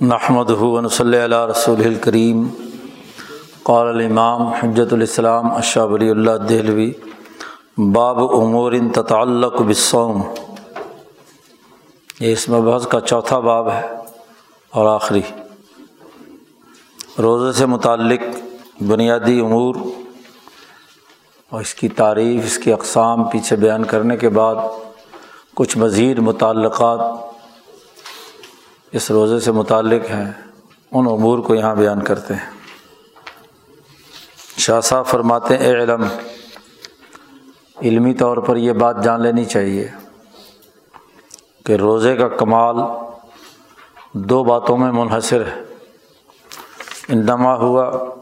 [0.00, 2.48] نحمد ہُون صلی اللہ رسول الکریم
[3.62, 6.92] قال الامام حجت الاسلام اشہ ولی اللہ دہلوی،
[7.76, 10.22] باب امور تتعلق بالصوم.
[12.20, 13.86] یہ اس مبحث کا چوتھا باب ہے
[14.70, 15.20] اور آخری.
[17.18, 18.20] روزے سے متعلق
[18.82, 19.74] بنیادی امور
[21.50, 24.54] اور اس کی تعریف، اس کی اقسام پیچھے بیان کرنے کے بعد
[25.54, 27.29] کچھ مزید متعلقات
[28.92, 30.32] اس روزے سے متعلق ہیں،
[30.92, 32.50] ان امور کو یہاں بیان کرتے ہیں۔
[34.56, 36.04] شاہ صاحب فرماتے ہیں، اے علم،
[37.82, 39.88] علمی طور پر یہ بات جان لینی چاہیے
[41.66, 42.76] کہ روزے کا کمال
[44.12, 45.62] دو باتوں میں منحصر ہے۔
[47.08, 48.14] انما ہوا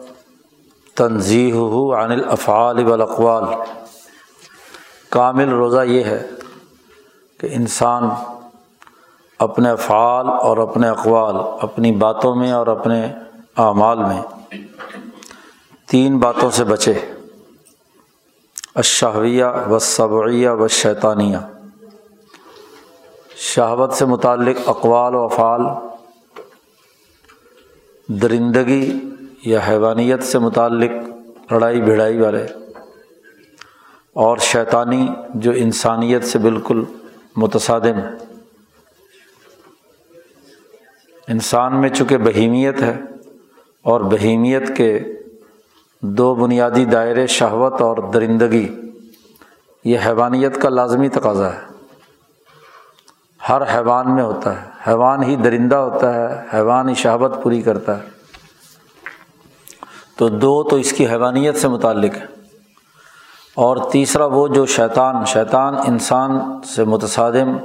[0.95, 3.45] تنظیح ہو عن الافعال والاقوال۔
[5.11, 6.29] کامل روزہ یہ ہے
[7.39, 8.03] کہ انسان
[9.39, 13.07] اپنے افعال اور اپنے اقوال، اپنی باتوں میں اور اپنے
[13.57, 14.23] اعمال میں۔
[15.89, 16.95] تین باتوں سے بچے۔
[18.75, 21.37] اشہویہ و صبعیہ و شیطانیہ
[23.37, 25.61] شہوت سے متعلق اقوال و افعال۔
[28.09, 28.99] درندگی
[29.45, 30.91] یا حیوانیت سے متعلق
[31.53, 32.47] لڑائی بھڑائی والے۔
[34.13, 36.85] اور شیطانی جو انسانیت سے بالکل
[37.37, 38.28] متصادم۔
[41.29, 43.01] انسان میں چونکہ بہیمیت ہے
[43.83, 45.01] اور بہیمیت کے
[46.03, 48.69] دو بنیادی دائرے شہوت اور درندگی،
[49.85, 51.61] یہ حیوانیت کا لازمی تقاضا ہے۔
[53.49, 57.97] ہر حیوان میں ہوتا ہے۔ حیوان ہی درندہ ہوتا ہے، حیوان ہی شہوت پوری کرتا
[57.97, 58.03] ہے۔
[60.17, 62.27] تو دو تو اس کی حیوانیت سے متعلق ہے۔
[63.55, 67.57] اور تیسرا وہ جو شیطان شیطان انسان سے متصادم،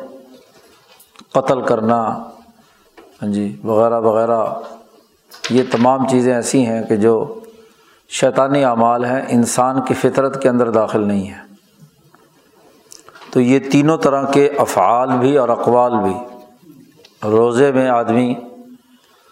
[1.31, 2.23] قتل کرنا
[3.23, 4.45] ہاں جی وغیرہ وغیرہ۔
[5.49, 7.39] یہ تمام چیزیں ایسی ہیں کہ جو
[8.09, 11.41] شیطانی اعمال ہیں، انسان کی فطرت کے اندر داخل نہیں ہے
[13.31, 16.13] تو یہ تینوں طرح کے افعال بھی اور اقوال بھی
[17.23, 18.35] روزے میں آدمی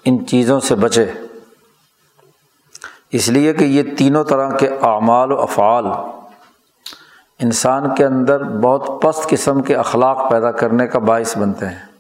[0.06, 1.12] ان چیزوں سے بچے۔
[3.12, 5.86] اس لیے کہ یہ تینوں طرح کے اعمال و افعال
[7.40, 11.91] انسان کے اندر بہت پست قسم کے اخلاق پیدا کرنے کا باعث بنتے ہیں۔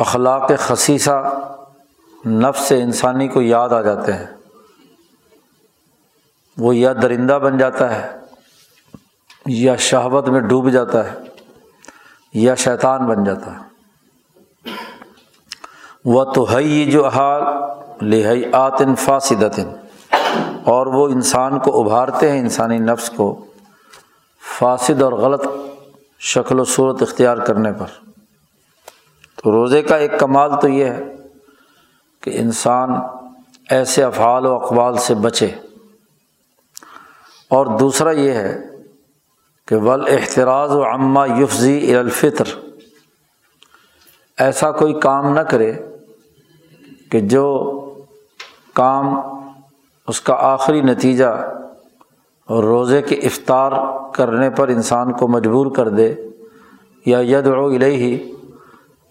[0.00, 1.40] اخلاق خصیصہ
[2.26, 4.26] نفس سے انسانی کو یاد آ جاتے ہیں۔
[6.58, 8.16] وہ یا درندہ بن جاتا ہے،
[9.46, 11.18] یا شہوت میں ڈوب جاتا ہے،
[12.34, 13.58] یا شیطان بن جاتا ہے۔
[16.04, 17.42] وہ تو ہے یہ جو حال
[18.02, 19.68] لہی آتن فاسدتن
[20.64, 23.44] اور وہ انسان کو ابھارتے ہیں، انسانی نفس کو
[24.58, 25.42] فاسد اور غلط
[26.18, 28.09] شکل و صورت اختیار کرنے پر۔
[29.42, 31.16] تو روزے کا ایک کمال تو یہ ہے
[32.20, 32.90] کہ انسان
[33.70, 35.46] ایسے افعال و اقوال سے بچے۔
[37.50, 38.60] اور دوسرا یہ ہے
[39.66, 42.44] کہ ول احتراض و عمہ یفزی الفطر۔
[44.38, 45.72] ایسا کوئی کام نہ کرے
[47.10, 47.76] کہ جو
[48.74, 49.20] کام
[50.08, 51.52] اس کا آخری نتیجہ
[52.46, 53.72] اور روزے کے افطار
[54.14, 56.14] کرنے پر انسان کو مجبور کر دے
[57.06, 58.32] یا ید و ہی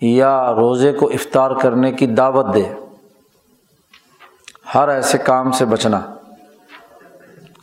[0.01, 2.63] یا روزے کو افطار کرنے کی دعوت دے۔
[4.75, 6.15] ہر ایسے کام سے بچنا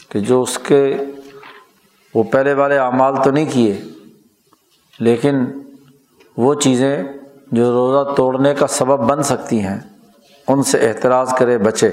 [0.08, 0.96] کہ جو اس کے
[2.14, 3.80] وہ پہلے والے اعمال تو نہیں کیے،
[4.98, 5.44] لیکن
[6.36, 7.02] وہ چیزیں
[7.52, 9.80] جو روزہ توڑنے کا سبب بن سکتی ہیں،
[10.48, 11.90] ان سے احتراض کرے بچے۔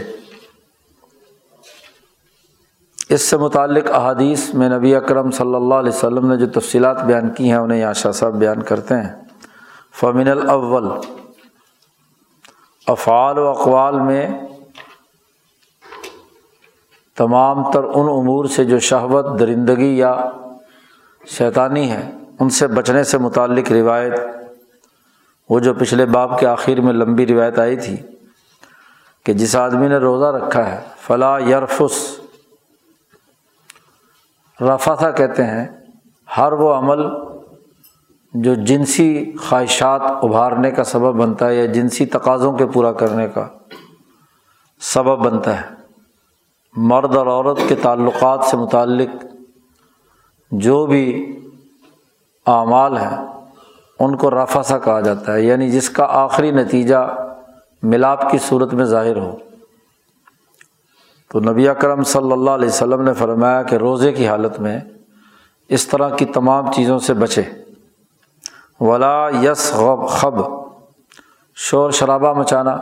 [3.10, 7.30] اس سے متعلق احادیث میں نبی اکرم صلی اللہ علیہ وسلم نے جو تفصیلات بیان
[7.30, 9.23] کی ہیں، انہیں یہاں شاہ صاحب بیان کرتے ہیں۔
[9.94, 10.88] فمن الاول
[12.88, 14.28] افعال و اقوال میں
[17.18, 20.16] تمام تر ان امور سے جو شہوت، درندگی یا
[21.24, 22.10] شیطانی ہے،
[22.40, 24.14] ان سے بچنے سے متعلق روایت،
[25.50, 27.96] وہ جو پچھلے باپ کے آخر میں لمبی روایت آئی تھی
[29.26, 32.00] کہ جس آدمی نے روزہ رکھا ہے فلاں یرفس
[34.60, 35.68] رفا کہتے ہیں،
[36.38, 37.02] ہر وہ عمل
[38.34, 43.48] جو جنسی خواہشات ابھارنے کا سبب بنتا ہے یا جنسی تقاضوں کے پورا کرنے کا
[44.82, 45.66] سبب بنتا ہے۔
[46.76, 49.26] مرد اور عورت کے تعلقات سے متعلق
[50.52, 51.36] جو بھی
[52.46, 53.18] اعمال ہیں،
[54.00, 57.16] ان کو رفع سا کہا جاتا ہے۔ یعنی جس کا آخری نتیجہ
[57.84, 59.38] ملاپ کی صورت میں ظاہر ہو۔
[61.32, 64.80] تو نبی اکرم صلی اللہ علیہ وسلم نے فرمایا کہ روزے کی حالت میں
[65.70, 67.63] اس طرح کی تمام چیزوں سے بچے۔
[68.80, 70.36] ولا یس غب خب،
[71.58, 72.76] شور شرابہ مچانا،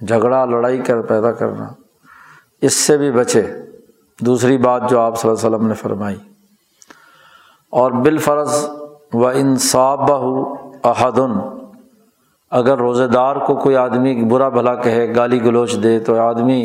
[0.00, 1.68] جھگڑا، لڑائی کر، پیدا کرنا،
[2.62, 3.42] اس سے بھی بچے۔
[4.18, 6.16] دوسری بات جو آپ صلی اللہ علیہ وسلم نے فرمائی،
[7.72, 8.68] اور بالفرض
[9.14, 11.38] و انصاب احدن
[12.52, 16.62] اگر روزے دار کو کوئی آدمی برا بھلا کہے، گالی گلوچ دے، تو آدمی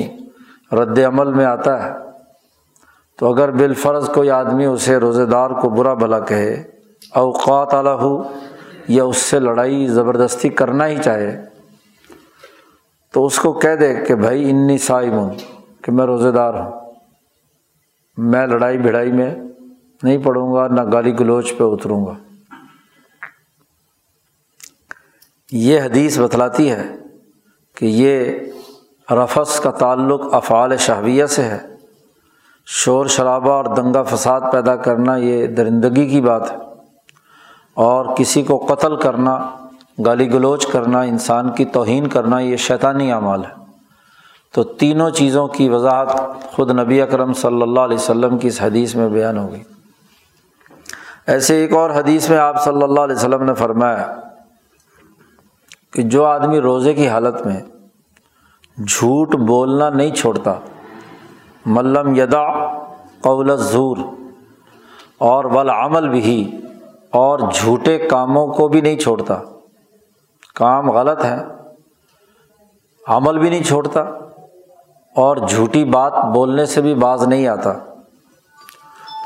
[0.71, 1.91] رد عمل میں آتا ہے۔
[3.19, 6.53] تو اگر بالفرض کوئی آدمی اسے روزے دار کو برا بھلا کہے،
[7.15, 8.17] اوقات اعلیٰ ہو
[8.87, 11.45] یا اس سے لڑائی زبردستی کرنا ہی چاہے،
[13.11, 15.33] تو اس کو کہہ دے کہ بھائی انی صاحب ہوں،
[15.81, 16.93] کہ میں روزے دار ہوں۔
[18.17, 19.35] میں لڑائی بھڑائی میں
[20.03, 22.13] نہیں پڑھوں گا، نہ گالی گلوچ پہ اتروں گا۔
[25.51, 26.95] یہ حدیث بتلاتی ہے
[27.75, 28.33] کہ یہ
[29.11, 31.67] رفس کا تعلق افعال شہویہ سے ہے۔
[32.65, 36.66] شور شرابہ اور دنگا فساد پیدا کرنا یہ درندگی کی بات ہے۔
[37.77, 39.49] اور کسی کو قتل کرنا،
[40.05, 43.67] گالی گلوچ کرنا، انسان کی توہین کرنا، یہ شیطانی اعمال ہے۔
[44.53, 46.07] تو تینوں چیزوں کی وضاحت
[46.51, 49.63] خود نبی اکرم صلی اللہ علیہ وسلم کی اس حدیث میں بیان ہوگی
[51.27, 54.15] ایسے ایک اور حدیث میں آپ صلی اللہ علیہ وسلم نے فرمایا
[55.93, 57.59] کہ جو آدمی روزے کی حالت میں
[58.87, 60.53] جھوٹ بولنا نہیں چھوڑتا
[61.65, 62.45] ملم یدا
[63.21, 63.97] قول زور
[65.17, 66.51] اور ولعمل بھی
[67.13, 69.39] اور جھوٹے کاموں کو بھی نہیں چھوڑتا۔
[70.55, 71.37] کام غلط ہے،
[73.03, 74.01] عمل بھی نہیں چھوڑتا،
[75.15, 77.73] اور جھوٹی بات بولنے سے بھی باز نہیں آتا۔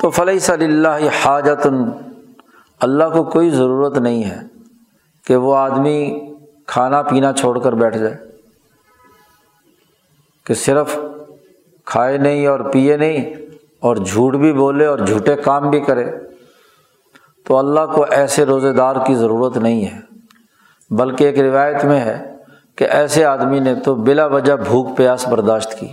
[0.00, 1.66] تو فلح صلی اللہ حاجت،
[2.80, 4.40] اللہ کو کوئی ضرورت نہیں ہے
[5.26, 5.98] کہ وہ آدمی
[6.66, 8.16] کھانا پینا چھوڑ کر بیٹھ جائے،
[10.46, 10.98] کہ صرف
[11.86, 13.34] کھائے نہیں اور پیے نہیں
[13.80, 16.10] اور جھوٹ بھی بولے اور جھوٹے کام بھی کرے۔
[17.46, 19.98] تو اللہ کو ایسے روزے دار کی ضرورت نہیں ہے۔
[20.90, 22.34] بلکہ ایک روایت میں ہے
[22.76, 25.86] کہ ایسے آدمی نے تو بلا وجہ بھوک پیاس برداشت کی۔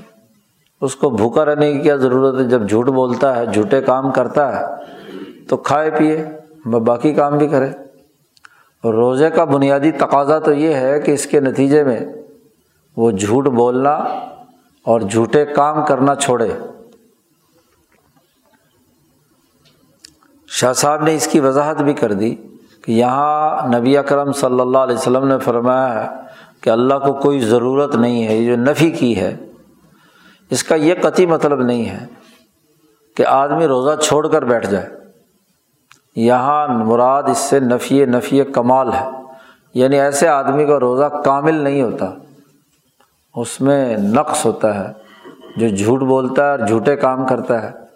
[0.82, 4.60] اس کو بھوکا رہنے کی کیا ضرورت ہے؟ جب جھوٹ بولتا ہے، جھوٹے کام کرتا
[4.60, 4.66] ہے،
[5.50, 6.26] تو کھائے پیے
[6.66, 7.70] باقی کام بھی کرے۔
[8.84, 12.00] روزے کا بنیادی تقاضا تو یہ ہے کہ اس کے نتیجے میں
[12.98, 13.92] وہ جھوٹ بولنا
[14.84, 16.50] اور جھوٹے کام کرنا چھوڑے۔
[20.52, 22.36] شاہ صاحب نے اس کی وضاحت بھی کر دی
[22.82, 26.16] کہ یہاں نبی اکرم صلی اللہ علیہ وسلم نے فرمایا ہے
[26.62, 29.38] کہ اللہ کو کوئی ضرورت نہیں ہے، یہ جو نفی کی ہے،
[30.50, 32.06] اس کا یہ قطعی مطلب نہیں ہے
[33.18, 34.90] کہ آدمی روزہ چھوڑ کر بیٹھ جائے۔
[36.16, 39.10] یہاں مراد اس سے نفی نفی کمال ہے۔
[39.74, 42.06] یعنی ایسے آدمی کا روزہ کامل نہیں ہوتا۔
[43.36, 44.94] اس میں نقص ہوتا ہے۔
[45.58, 47.89] جو جھوٹ بولتا ہے اور جھوٹے کام کرتا ہے۔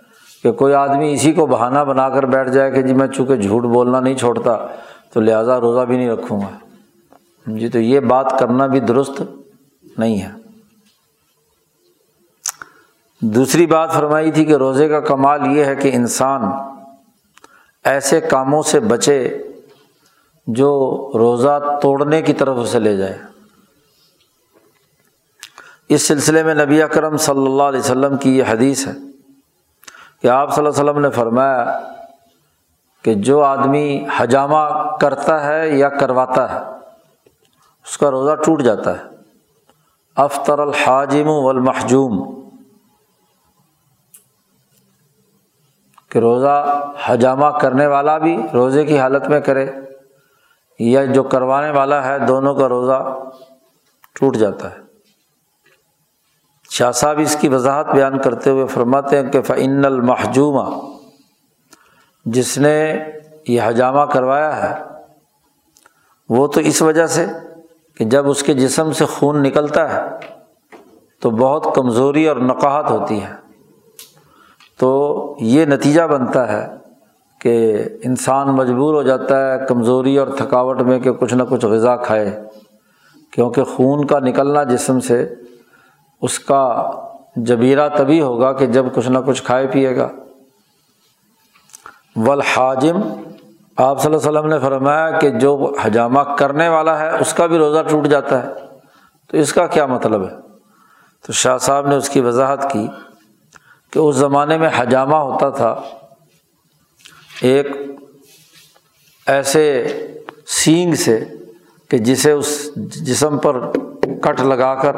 [0.43, 3.63] کہ کوئی آدمی اسی کو بہانہ بنا کر بیٹھ جائے کہ جی میں چونکہ جھوٹ
[3.63, 4.67] بولنا نہیں چھوڑتا،
[5.13, 6.57] تو لہٰذا روزہ بھی نہیں رکھوں گا۔
[7.45, 9.21] جی تو یہ بات کرنا بھی درست
[9.97, 10.29] نہیں ہے۔
[13.21, 16.41] دوسری بات فرمائی تھی کہ روزے کا کمال یہ ہے کہ انسان
[17.83, 19.37] ایسے کاموں سے بچے
[20.47, 20.69] جو
[21.17, 23.17] روزہ توڑنے کی طرف اسے لے جائے۔
[25.89, 29.12] اس سلسلے میں نبی اکرم صلی اللہ علیہ وسلم کی یہ حدیث ہے۔
[30.23, 31.79] کہ آپ صلی اللہ علیہ وسلم نے فرمایا
[33.03, 36.59] کہ جو آدمی حجامہ کرتا ہے یا کرواتا ہے،
[37.85, 39.03] اس کا روزہ ٹوٹ جاتا ہے۔
[40.15, 42.41] افطر الحاجم والمحجوم۔
[46.09, 49.71] کہ روزہ حجامہ کرنے والا بھی روزے کی حالت میں کرے
[50.79, 53.19] یا جو کروانے والا ہے، دونوں کا روزہ
[54.19, 54.82] ٹوٹ جاتا ہے۔
[56.73, 60.63] شاہ صاحب اس کی وضاحت بیان کرتے ہوئے فرماتے ہیں کہ فعن المحجومہ
[62.25, 62.73] جس نے
[63.47, 64.73] یہ حجامہ کروایا ہے،
[66.29, 67.25] وہ تو اس وجہ سے
[67.97, 70.01] کہ جب اس کے جسم سے خون نکلتا ہے،
[71.21, 73.33] تو بہت کمزوری اور نقاہت ہوتی ہے۔
[74.79, 74.91] تو
[75.39, 76.65] یہ نتیجہ بنتا ہے
[77.41, 81.95] کہ انسان مجبور ہو جاتا ہے کمزوری اور تھکاوٹ میں کہ کچھ نہ کچھ غذا
[81.95, 82.29] کھائے،
[83.33, 85.23] کیونکہ خون کا نکلنا جسم سے
[86.23, 86.91] اس کا
[87.35, 90.09] جبیرہ تبھی ہوگا کہ جب کچھ نہ کچھ کھائے پیے گا۔
[92.15, 93.01] والحاجم،
[93.77, 97.45] آپ صلی اللہ علیہ وسلم نے فرمایا کہ جو حجامہ کرنے والا ہے، اس کا
[97.45, 98.53] بھی روزہ ٹوٹ جاتا ہے۔
[99.27, 100.35] تو اس کا کیا مطلب ہے؟
[101.25, 102.87] تو شاہ صاحب نے اس کی وضاحت کی
[103.91, 105.75] کہ اس زمانے میں حجامہ ہوتا تھا۔
[107.41, 107.67] ایک
[109.27, 109.87] ایسے
[110.47, 111.25] سینگ سے
[111.89, 113.71] کہ جسے اس جسم پر
[114.21, 114.95] کٹ لگا کر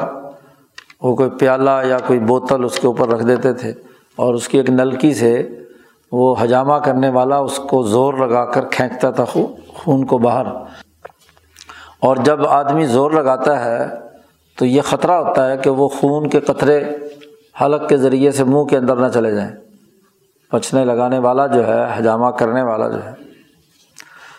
[1.02, 3.72] وہ کوئی پیالہ یا کوئی بوتل اس کے اوپر رکھ دیتے تھے
[4.16, 5.48] اور اس کی ایک نلکی سے
[6.12, 9.24] وہ حجامہ کرنے والا اس کو زور لگا کر کھینچتا تھا
[9.68, 10.46] خون کو باہر۔
[12.00, 13.86] اور جب آدمی زور لگاتا ہے
[14.58, 16.84] تو یہ خطرہ ہوتا ہے کہ وہ خون کے قطرے
[17.60, 19.52] حلق کے ذریعے سے منہ کے اندر نہ چلے جائیں۔
[20.50, 23.12] پچنے لگانے والا جو ہے حجامہ کرنے والا جو ہے۔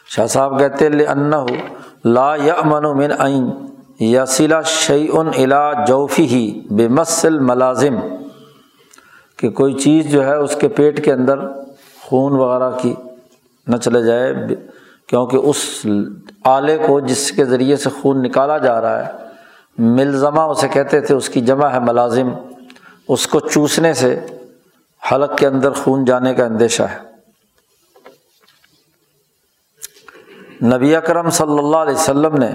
[0.10, 3.52] شاہ صاحب کہتے لا یا امن و من عین
[4.00, 7.96] یا سلا شعی الا جوفی ہی بے مسل ملازم،
[9.40, 11.40] کہ کوئی چیز جو ہے اس کے پیٹ کے اندر
[12.02, 12.94] خون وغیرہ کی
[13.68, 14.34] نہ چلے جائے،
[15.08, 15.86] کیونکہ اس
[16.46, 19.12] آلے کو جس کے ذریعے سے خون نکالا جا رہا ہے،
[19.78, 22.30] ملزمہ اسے کہتے تھے، اس کی جمع ہے ملازم۔
[23.08, 24.16] اس کو چوسنے سے
[25.02, 27.06] حلق کے اندر خون جانے کا اندیشہ ہے۔
[30.68, 32.50] نبی اکرم صلی اللہ علیہ وسلم نے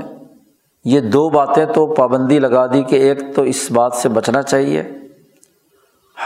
[0.84, 4.82] یہ دو باتیں تو پابندی لگا دی کہ ایک تو اس بات سے بچنا چاہیے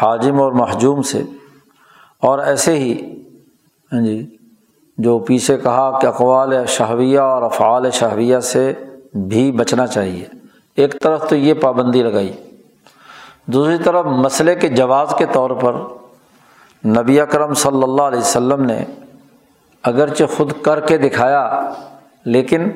[0.03, 1.23] حاجم اور محجوم سے
[2.23, 3.23] اور ایسے ہی
[3.93, 4.37] ہاں جی
[4.99, 8.73] جو پیچھے کہا کہ اقوال شہویہ اور افعال شہویہ سے
[9.15, 10.25] بھی بچنا چاہیے۔
[10.75, 12.33] ایک طرف تو یہ پابندی لگائی۔
[13.47, 15.73] دوسری طرف مسئلے کے جواز کے طور پر
[16.87, 18.85] نبی اکرم صلی اللہ علیہ وسلم نے
[19.83, 21.73] اگرچہ خود کر کے دکھایا،
[22.25, 22.69] لیکن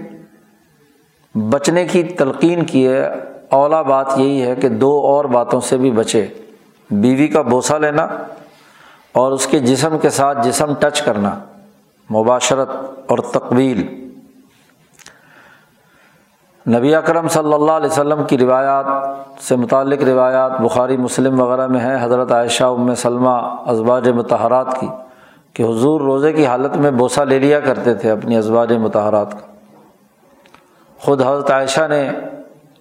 [1.34, 3.10] بچنے کی تلقین کی ہے،
[3.50, 6.26] اولا بات یہی ہے کہ دو اور باتوں سے بھی بچے۔
[6.90, 8.06] بیوی کا بوسہ لینا
[9.12, 11.30] اور اس کے جسم کے ساتھ جسم ٹچ کرنا،
[12.10, 12.68] مباشرت
[13.06, 14.10] اور تقویل
[16.68, 18.86] نبی اکرم صلی اللہ علیہ وسلم کی روایات
[19.42, 24.86] سے متعلق روایات بخاری، مسلم وغیرہ میں ہیں۔ حضرت عائشہ، ام سلمہ، ازواج متحرات کی،
[25.54, 29.49] کہ حضور روزے کی حالت میں بوسہ لے لیا کرتے تھے اپنی ازواج متحرات کا۔
[31.00, 32.10] خود حضرت عائشہ نے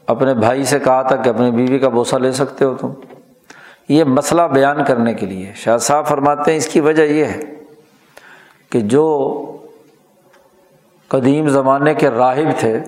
[0.08, 2.92] اپنے بھائی سے کہا تھا کہ اپنی بیوی کا بوسہ لے سکتے ہو تم۔
[3.90, 7.40] یہ مسئلہ بیان کرنے کے لیے شاہ صاحب فرماتے ہیں، اس کی وجہ یہ ہے
[8.70, 9.06] کہ جو
[11.08, 12.80] قدیم زمانے کے راہب تھے،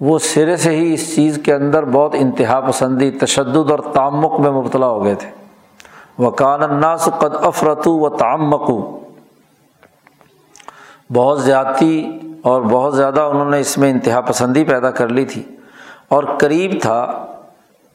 [0.00, 4.50] وہ سرے سے ہی اس چیز کے اندر بہت انتہا پسندی، تشدد اور تعمک میں
[4.50, 5.30] مبتلا ہو گئے تھے۔
[6.18, 9.00] وہ کان الناس قد افرتو و تعمکو
[11.14, 15.42] بہت زیادتی اور بہت زیادہ انہوں نے اس میں انتہا پسندی پیدا کر لی تھی
[16.08, 17.26] اور قریب تھا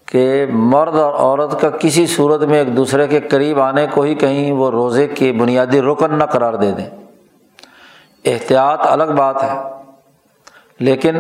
[0.06, 4.16] کہ مرد اور عورت کا کسی صورت میں ایک دوسرے کے قریب آنے کو ہی
[4.16, 6.90] کہیں وہ روزے کے بنیادی رکن نہ قرار دے دیں۔
[8.26, 9.58] احتیاط الگ بات ہے،
[10.80, 11.18] لیکن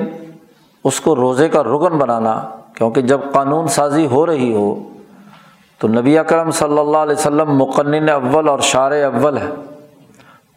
[0.83, 2.39] اس کو روزے کا رکن بنانا،
[2.74, 4.74] کیونکہ جب قانون سازی ہو رہی ہو،
[5.81, 9.50] تو نبی اکرم صلی اللہ علیہ وسلم مقنن اول اور شار اول ہے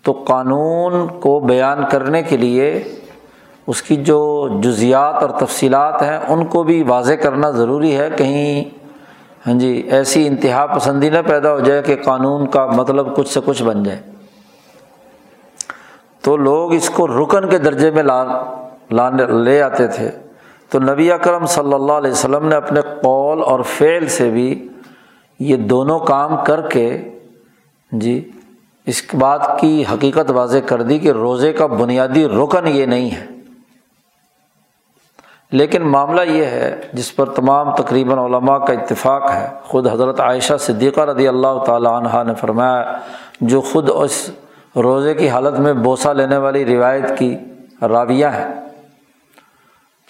[0.02, 2.84] تو قانون کو بیان کرنے کے لیے
[3.66, 8.64] اس کی جو جزیات اور تفصیلات ہیں ان کو بھی واضح کرنا ضروری ہے۔ کہیں
[9.46, 13.40] ہاں جی ایسی انتہا پسندی نہ پیدا ہو جائے کہ قانون کا مطلب کچھ سے
[13.44, 14.00] کچھ بن جائے۔
[16.20, 18.24] تو لوگ اس کو رکن کے درجے میں لا،
[18.90, 20.10] لانے، لے آتے تھے۔
[20.70, 24.68] تو نبی اکرم صلی اللہ علیہ وسلم نے اپنے قول اور فعل سے بھی
[25.38, 27.02] یہ دونوں کام کر کے
[27.92, 28.30] جی
[28.86, 33.26] اس بات کی حقیقت واضح کر دی کہ روزے کا بنیادی رکن یہ نہیں ہے۔
[35.52, 40.54] لیکن معاملہ یہ ہے، جس پر تمام تقریباً علماء کا اتفاق ہے، خود حضرت عائشہ
[40.60, 42.98] صدیقہ رضی اللہ تعالیٰ عنہ نے فرمایا،
[43.40, 44.30] جو خود اس
[44.76, 47.36] روزے کی حالت میں بوسہ لینے والی روایت کی
[47.82, 48.48] راویہ ہے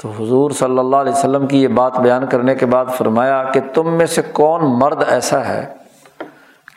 [0.02, 3.60] تو حضور صلی اللہ علیہ وسلم کی یہ بات بیان کرنے کے بعد فرمایا کہ
[3.74, 5.74] تم میں سے کون مرد ایسا ہے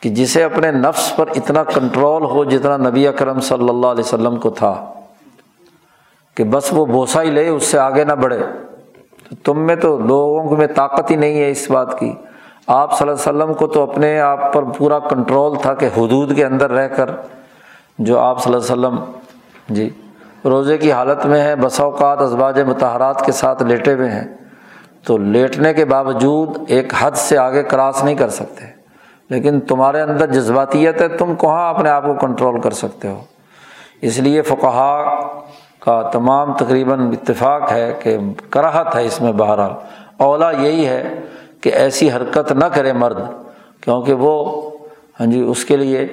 [0.06, 4.36] کہ جسے اپنے نفس پر اتنا کنٹرول ہو جتنا نبی اکرم صلی اللہ علیہ وسلم
[4.36, 4.74] کو تھا،
[6.36, 8.38] کہ بس وہ بوسا ہی لے، اس سے آگے نہ بڑھے۔
[9.28, 12.12] تو تم میں تو لوگوں میں طاقت ہی نہیں ہے اس بات کی۔
[12.66, 16.36] آپ صلی اللہ علیہ وسلم کو تو اپنے آپ پر پورا کنٹرول تھا کہ حدود
[16.36, 17.10] کے اندر رہ کر،
[17.98, 19.90] جو آپ صلی اللہ علیہ وسلم جی
[20.44, 24.24] روزے کی حالت میں ہے بسا اوقات ازباج متحرات کے ساتھ لیٹے ہوئے ہیں۔
[25.06, 28.75] تو لیٹنے کے باوجود ایک حد سے آگے کراس نہیں کر سکتے۔
[29.30, 33.20] لیکن تمہارے اندر جذباتیت ہے، تم کہاں اپنے آپ کو کنٹرول کر سکتے ہو؟
[34.00, 35.20] اس لیے فقہا
[35.80, 38.16] کا تمام تقریباً اتفاق ہے کہ
[38.50, 39.70] کراہت ہے اس میں بہرحال۔
[40.16, 41.20] اولا یہی ہے
[41.60, 43.18] کہ ایسی حرکت نہ کرے مرد،
[43.80, 44.62] کیونکہ وہ
[45.20, 46.06] ہاں جی اس کے لیے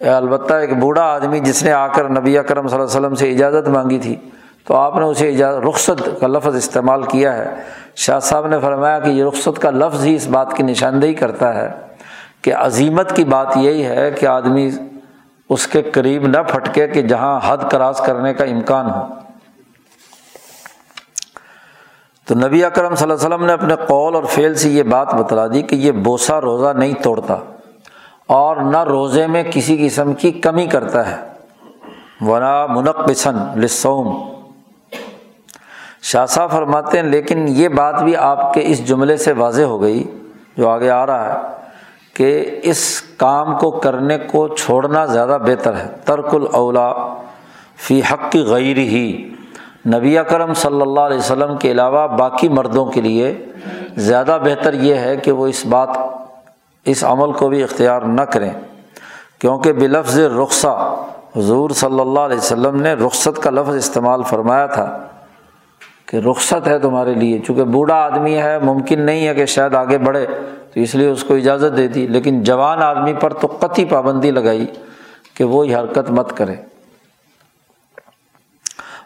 [0.00, 3.30] البتہ ایک بوڑھا آدمی جس نے آ کر نبی اکرم صلی اللہ علیہ وسلم سے
[3.30, 4.16] اجازت مانگی تھی،
[4.64, 7.54] تو آپ نے اسے اجازت، رخصت کا لفظ استعمال کیا ہے۔
[7.96, 11.54] شاہ صاحب نے فرمایا کہ یہ رخصت کا لفظ ہی اس بات کی نشاندہی کرتا
[11.54, 11.87] ہے۔
[12.42, 14.70] کہ عظیمت کی بات یہی ہے کہ آدمی
[15.48, 19.06] اس کے قریب نہ پھٹکے کہ جہاں حد کراس کرنے کا امکان ہو۔
[22.26, 25.14] تو نبی اکرم صلی اللہ علیہ وسلم نے اپنے قول اور فعل سے یہ بات
[25.14, 27.36] بتلا دی کہ یہ بوسا روزہ نہیں توڑتا
[28.26, 31.28] اور نہ روزے میں کسی قسم کی کمی کرتا ہے۔
[32.20, 34.32] ورا منقصن لسوم
[36.02, 39.82] شاہ صاحب فرماتے ہیں، لیکن یہ بات بھی آپ کے اس جملے سے واضح ہو
[39.82, 40.04] گئی
[40.56, 41.57] جو آگے آ رہا ہے۔
[42.18, 47.14] کہ اس کام کو کرنے کو چھوڑنا زیادہ بہتر ہے۔ ترک الاولا
[47.76, 49.34] فی حق کی غیر ہی
[49.86, 53.44] نبی کرم صلی اللہ علیہ وسلم کے علاوہ باقی مردوں کے لیے
[53.96, 55.88] زیادہ بہتر یہ ہے کہ وہ اس بات،
[56.84, 58.50] اس عمل کو بھی اختیار نہ کریں۔
[59.38, 60.94] کیونکہ بلفظ رخصہ
[61.36, 65.06] حضور صلی اللہ علیہ وسلم نے رخصت کا لفظ استعمال فرمایا تھا
[66.06, 69.98] کہ رخصت ہے تمہارے لیے، چونکہ بوڑھا آدمی ہے، ممکن نہیں ہے کہ شاید آگے
[69.98, 70.26] بڑھے۔
[70.78, 74.30] تو اس لیے اس کو اجازت دے دی۔ لیکن جوان آدمی پر تو قطعی پابندی
[74.30, 74.66] لگائی
[75.34, 76.54] کہ وہ یہ حرکت مت کرے۔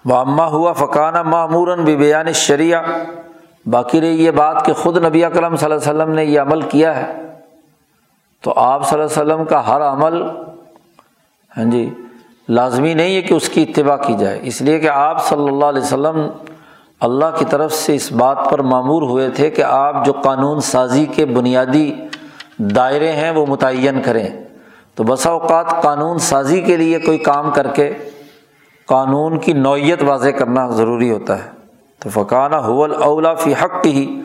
[0.05, 2.83] وہ اماں ہوا فقانہ معموراً بھی بیان شریعہ
[3.67, 6.62] باقی رہی یہ بات کہ خود نبی اکرم صلی اللہ علیہ وسلم نے یہ عمل
[6.62, 7.12] کیا ہے۔
[8.43, 10.23] تو آپ صلی اللہ علیہ وسلم کا ہر عمل
[11.57, 11.91] ہاں جی
[12.49, 15.64] لازمی نہیں ہے کہ اس کی اتباع کی جائے۔ اس لیے کہ آپ صلی اللہ
[15.64, 16.29] علیہ وسلم
[17.02, 21.06] اللہ کی طرف سے اس بات پر معمور ہوئے تھے کہ آپ جو قانون سازی
[21.06, 21.94] کے بنیادی
[22.59, 24.28] دائرے ہیں وہ متعین کریں۔
[24.94, 27.92] تو بسا اوقات قانون سازی کے لیے کوئی کام کر کے
[28.87, 31.50] قانون کی نوعیت واضح کرنا ضروری ہوتا ہے۔
[31.99, 34.21] تو فقانہ حول اولا فی حق ہی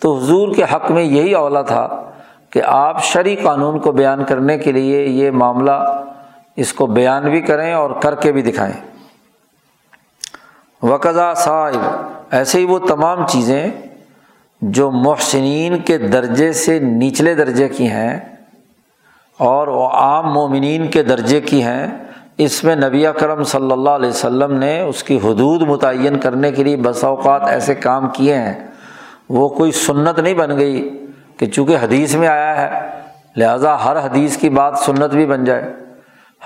[0.00, 2.10] تو حضور کے حق میں یہی اولا تھا
[2.50, 6.02] کہ آپ شرعی قانون کو بیان کرنے کے لیے یہ معاملہ
[6.56, 8.88] اس کو بیان بھی کریں اور کر کے بھی دکھائیں۔
[10.82, 11.82] وقضا صاحب
[12.30, 13.70] ایسے ہی وہ تمام چیزیں
[14.62, 18.20] جو محسنین کے درجے سے نچلے درجے کی ہیں
[19.38, 21.86] اور وہ عام مومنین کے درجے کی ہیں،
[22.38, 26.64] اس میں نبی کرم صلی اللہ علیہ وسلم نے اس کی حدود متعین کرنے کے
[26.64, 28.66] لیے بسا اوقات ایسے کام کیے ہیں۔
[29.28, 31.06] وہ کوئی سنت نہیں بن گئی
[31.36, 32.88] کہ چونکہ حدیث میں آیا ہے،
[33.36, 35.74] لہٰذا ہر حدیث کی بات سنت بھی بن جائے۔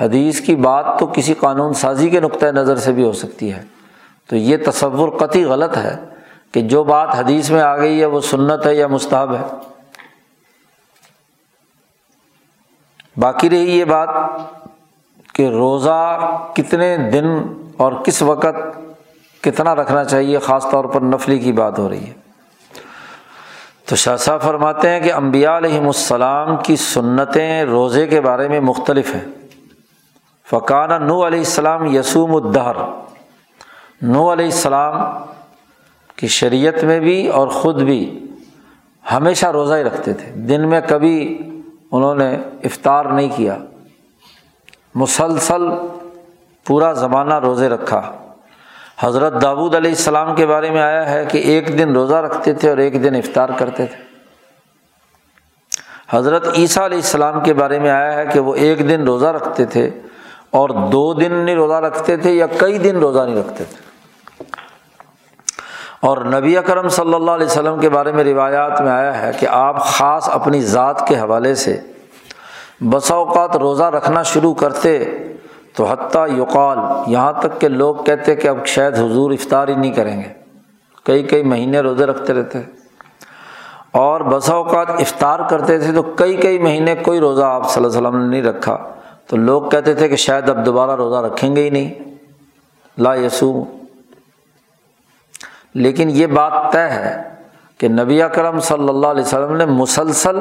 [0.00, 3.62] حدیث کی بات تو کسی قانون سازی کے نقطۂ نظر سے بھی ہو سکتی ہے۔
[4.28, 5.96] تو یہ تصور قطعی غلط ہے
[6.52, 9.44] کہ جو بات حدیث میں آ گئی ہے وہ سنت ہے یا مستحب ہے۔
[13.16, 14.08] باقی رہی یہ بات
[15.34, 16.20] کہ روزہ
[16.54, 17.24] کتنے دن
[17.76, 18.78] اور کس وقت
[19.42, 22.12] کتنا رکھنا چاہیے، خاص طور پر نفلی کی بات ہو رہی ہے۔
[23.88, 28.60] تو شاہ صاحب فرماتے ہیں کہ امبیا علیہم السلام کی سنتیں روزے کے بارے میں
[28.60, 29.24] مختلف ہیں۔
[30.50, 32.76] فقانہ نو علیہ السلام یسوم الدہر۔
[34.02, 35.24] نو علیہ السلام
[36.16, 38.26] کی شریعت میں بھی اور خود بھی
[39.12, 41.38] ہمیشہ روزہ ہی رکھتے تھے۔ دن میں کبھی
[41.92, 43.58] انہوں نے افطار نہیں کیا۔
[44.94, 45.62] مسلسل
[46.66, 48.12] پورا زمانہ روزے رکھا۔
[49.00, 52.70] حضرت داود علیہ السلام کے بارے میں آیا ہے کہ ایک دن روزہ رکھتے تھے
[52.70, 54.02] اور ایک دن افطار کرتے تھے۔
[56.10, 59.64] حضرت عیسیٰ علیہ السلام کے بارے میں آیا ہے کہ وہ ایک دن روزہ رکھتے
[59.64, 59.90] تھے
[60.50, 63.91] اور دو دن نہیں روزہ رکھتے تھے یا کئی دن روزہ نہیں رکھتے تھے۔
[66.02, 69.46] اور نبی اکرم صلی اللہ علیہ وسلم کے بارے میں روایات میں آیا ہے کہ
[69.50, 71.80] آپ خاص اپنی ذات کے حوالے سے
[72.80, 75.04] بسا اوقات روزہ رکھنا شروع کرتے
[75.76, 79.92] تو حتیٰ یقال، یہاں تک کہ لوگ کہتے کہ اب شاید حضور افطار ہی نہیں
[79.92, 80.28] کریں گے۔
[81.04, 82.58] کئی کئی مہینے روزے رکھتے رہتے۔
[83.92, 87.98] اور بسا اوقات افطار کرتے تھے تو کئی کئی مہینے کوئی روزہ آپ صلی اللہ
[87.98, 88.78] علیہ وسلم نے نہیں رکھا۔
[89.26, 91.94] تو لوگ کہتے تھے کہ شاید اب دوبارہ روزہ رکھیں گے ہی نہیں۔
[92.98, 93.64] لا یسو
[95.74, 97.22] لیکن یہ بات طے ہے
[97.78, 100.36] کہ نبی اکرم صلی اللہ علیہ وسلم نے مسلسل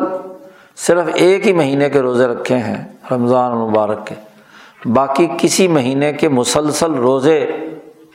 [0.75, 4.15] صرف ایک ہی مہینے کے روزے رکھے ہیں، رمضان المبارک کے۔
[4.85, 7.57] باقی کسی مہینے کے مسلسل روزے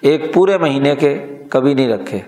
[0.00, 2.20] ایک پورے مہینے کے کبھی نہیں رکھے۔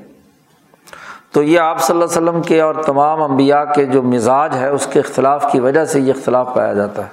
[1.33, 4.69] تو یہ آپ صلی اللہ علیہ وسلم کے اور تمام انبیاء کے جو مزاج ہے،
[4.69, 7.09] اس کے اختلاف کی وجہ سے یہ اختلاف پایا جاتا ہے۔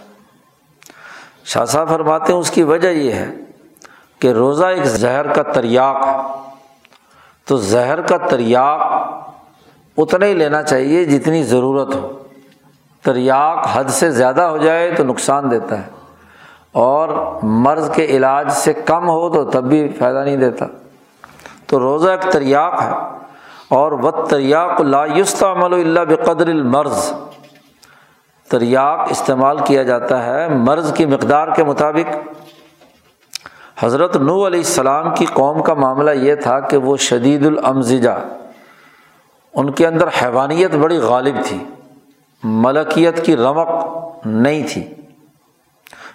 [1.46, 3.28] شاہ صاحب فرماتے ہیں، اس کی وجہ یہ ہے
[4.20, 5.98] کہ روزہ ایک زہر کا تریاق
[7.48, 8.82] تو زہر کا تریاق
[9.98, 12.12] اتنا ہی لینا چاہیے جتنی ضرورت ہو۔
[13.04, 15.90] تریاق حد سے زیادہ ہو جائے تو نقصان دیتا ہے۔
[16.72, 17.10] اور
[17.44, 20.66] مرض کے علاج سے کم ہو تو تب بھی فائدہ نہیں دیتا۔
[21.68, 22.92] تو روزہ ایک تریاق ہے۔
[23.70, 25.06] اور وہ تریاق لا
[25.42, 27.14] عمل اللہ بقدر المرض۔
[28.50, 32.16] تریاق استعمال کیا جاتا ہے مرض کی مقدار کے مطابق۔
[33.80, 38.26] حضرت نو علیہ السلام کی قوم کا معاملہ یہ تھا کہ وہ شدید الامزجہ،
[39.54, 41.58] ان کے اندر حیوانیت بڑی غالب تھی،
[42.44, 43.68] ملکیت کی رمق
[44.26, 44.84] نہیں تھی۔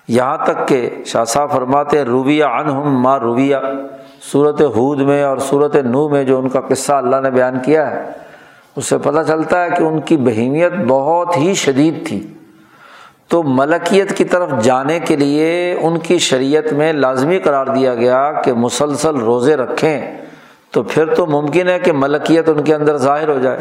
[0.09, 3.57] یہاں تک کہ شاہ صاحب فرماتے رویہ انہم ماں رویہ۔
[4.33, 7.91] صورت حود میں اور صورت نو میں جو ان کا قصہ اللہ نے بیان کیا
[7.91, 8.11] ہے،
[8.77, 12.35] اس سے پتہ چلتا ہے کہ ان کی بہیمیت بہت ہی شدید تھی۔
[13.31, 18.33] تو ملکیت کی طرف جانے کے لیے ان کی شریعت میں لازمی قرار دیا گیا
[18.33, 20.21] کہ مسلسل روزے رکھیں،
[20.71, 23.59] تو پھر تو ممکن ہے کہ ملکیت ان کے اندر ظاہر ہو جائے۔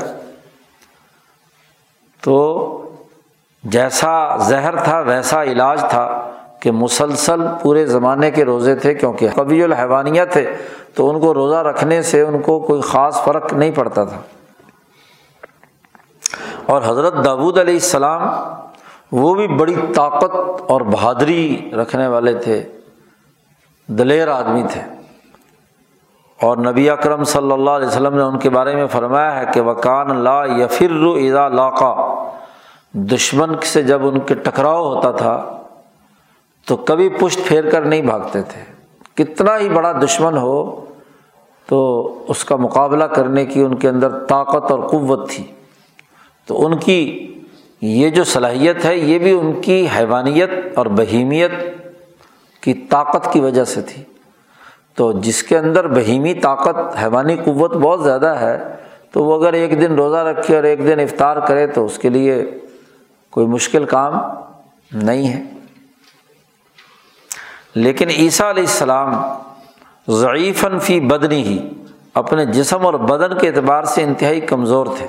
[2.22, 2.68] تو
[3.64, 9.64] جیسا زہر تھا، ویسا علاج تھا کہ مسلسل پورے زمانے کے روزے تھے، کیونکہ قبی
[9.64, 10.56] الحوانیہ تھے،
[10.94, 14.20] تو ان کو روزہ رکھنے سے ان کو کوئی خاص فرق نہیں پڑتا تھا۔
[16.66, 18.22] اور حضرت داود علیہ السلام
[19.12, 22.64] وہ بھی بڑی طاقت اور بہادری رکھنے والے تھے،
[23.88, 24.82] دلیر آدمی تھے۔
[26.42, 29.62] اور نبی اکرم صلی اللہ علیہ وسلم نے ان کے بارے میں فرمایا ہے کہ
[29.62, 31.96] وکان لا یفر اذا لاقا۔
[32.94, 35.58] دشمن سے جب ان کے ٹکراؤ ہوتا تھا،
[36.66, 38.64] تو کبھی پشت پھیر کر نہیں بھاگتے تھے۔
[39.14, 40.86] کتنا ہی بڑا دشمن ہو،
[41.66, 45.44] تو اس کا مقابلہ کرنے کی ان کے اندر طاقت اور قوت تھی۔
[46.46, 47.26] تو ان کی
[47.82, 51.52] یہ جو صلاحیت ہے، یہ بھی ان کی حیوانیت اور بہیمیت
[52.62, 54.04] کی طاقت کی وجہ سے تھی۔
[54.96, 58.76] تو جس کے اندر بہیمی طاقت، حیوانی قوت بہت زیادہ ہے،
[59.12, 62.10] تو وہ اگر ایک دن روزہ رکھے اور ایک دن افطار کرے، تو اس کے
[62.10, 62.46] لیے
[63.30, 64.14] کوئی مشکل کام
[64.92, 65.44] نہیں ہے۔
[67.76, 69.14] لیکن عیسیٰ علیہ السلام
[70.08, 71.70] ضعیفاً فی بدنی ہی
[72.14, 75.08] اپنے جسم اور بدن کے اعتبار سے انتہائی کمزور تھے۔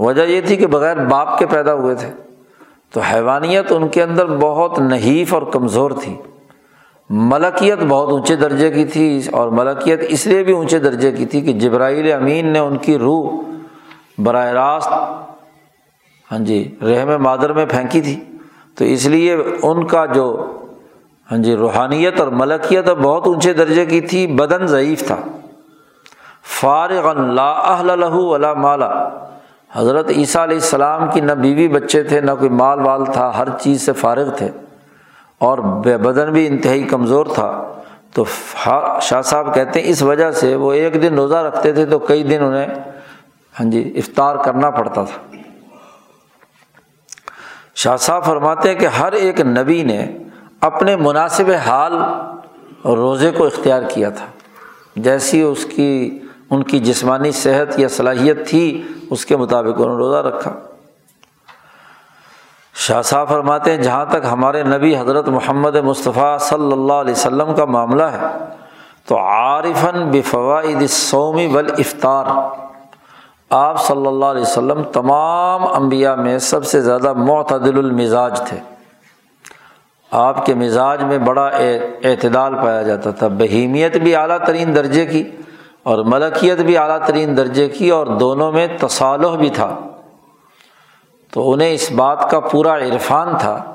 [0.00, 2.10] وجہ یہ تھی کہ بغیر باپ کے پیدا ہوئے تھے۔
[2.92, 6.16] تو حیوانیت ان کے اندر بہت نحیف اور کمزور تھی۔
[7.10, 11.40] ملکیت بہت اونچے درجے کی تھی اور ملکیت اس لیے بھی اونچے درجے کی تھی
[11.40, 13.30] کہ جبرائیل امین نے ان کی روح
[14.18, 14.92] براہ راست
[16.32, 18.24] ہاں جی رحم مادر میں پھینکی تھی۔
[18.74, 20.56] تو اس لیے ان کا جو
[21.30, 25.16] ہاں جی روحانیت اور ملکیت بہت اونچے درجے کی تھی، بدن ضعیف تھا۔
[26.60, 29.08] فارغ لا لہو ولا مالا
[29.72, 33.48] حضرت عیسیٰ علیہ السلام کی نہ بیوی بچے تھے، نہ کوئی مال وال تھا، ہر
[33.60, 34.48] چیز سے فارغ تھے۔
[35.38, 37.72] اور بے بدن بھی انتہائی کمزور تھا۔
[38.14, 38.24] تو
[39.00, 42.22] شاہ صاحب کہتے ہیں، اس وجہ سے وہ ایک دن روزہ رکھتے تھے تو کئی
[42.22, 42.66] دن انہیں
[43.60, 45.36] ہاں جی افطار کرنا پڑتا تھا۔
[47.74, 50.18] شاہ صاحب فرماتے ہیں کہ ہر ایک نبی نے
[50.60, 51.92] اپنے مناسب حال
[52.84, 54.26] روزے کو اختیار کیا تھا۔
[54.96, 56.18] جیسی اس کی
[56.50, 60.52] ان کی جسمانی صحت یا صلاحیت تھی، اس کے مطابق انہوں نے روزہ رکھا۔
[62.74, 67.54] شاہ صاحب فرماتے ہیں، جہاں تک ہمارے نبی حضرت محمد مصطفیٰ صلی اللہ علیہ وسلم
[67.54, 68.26] کا معاملہ ہے،
[69.06, 72.26] تو عارفاً بفوائد سومی بل افطار
[73.50, 78.58] آپ صلی اللہ علیہ وسلم تمام انبیاء میں سب سے زیادہ معتدل المزاج تھے۔
[80.10, 81.50] آپ کے مزاج میں بڑا
[82.04, 85.30] اعتدال پایا جاتا تھا، بہیمیت بھی اعلیٰ ترین درجے کی۔
[85.82, 89.80] اور ملکیت بھی اعلیٰ ترین درجے کی اور دونوں میں تصالح بھی تھا۔
[91.32, 93.74] تو انہیں اس بات کا پورا عرفان تھا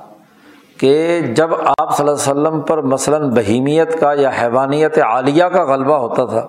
[0.78, 5.64] کہ جب آپ صلی اللہ علیہ وسلم پر مثلاً بہیمیت کا یا حیوانیت عالیہ کا
[5.64, 6.48] غلبہ ہوتا تھا،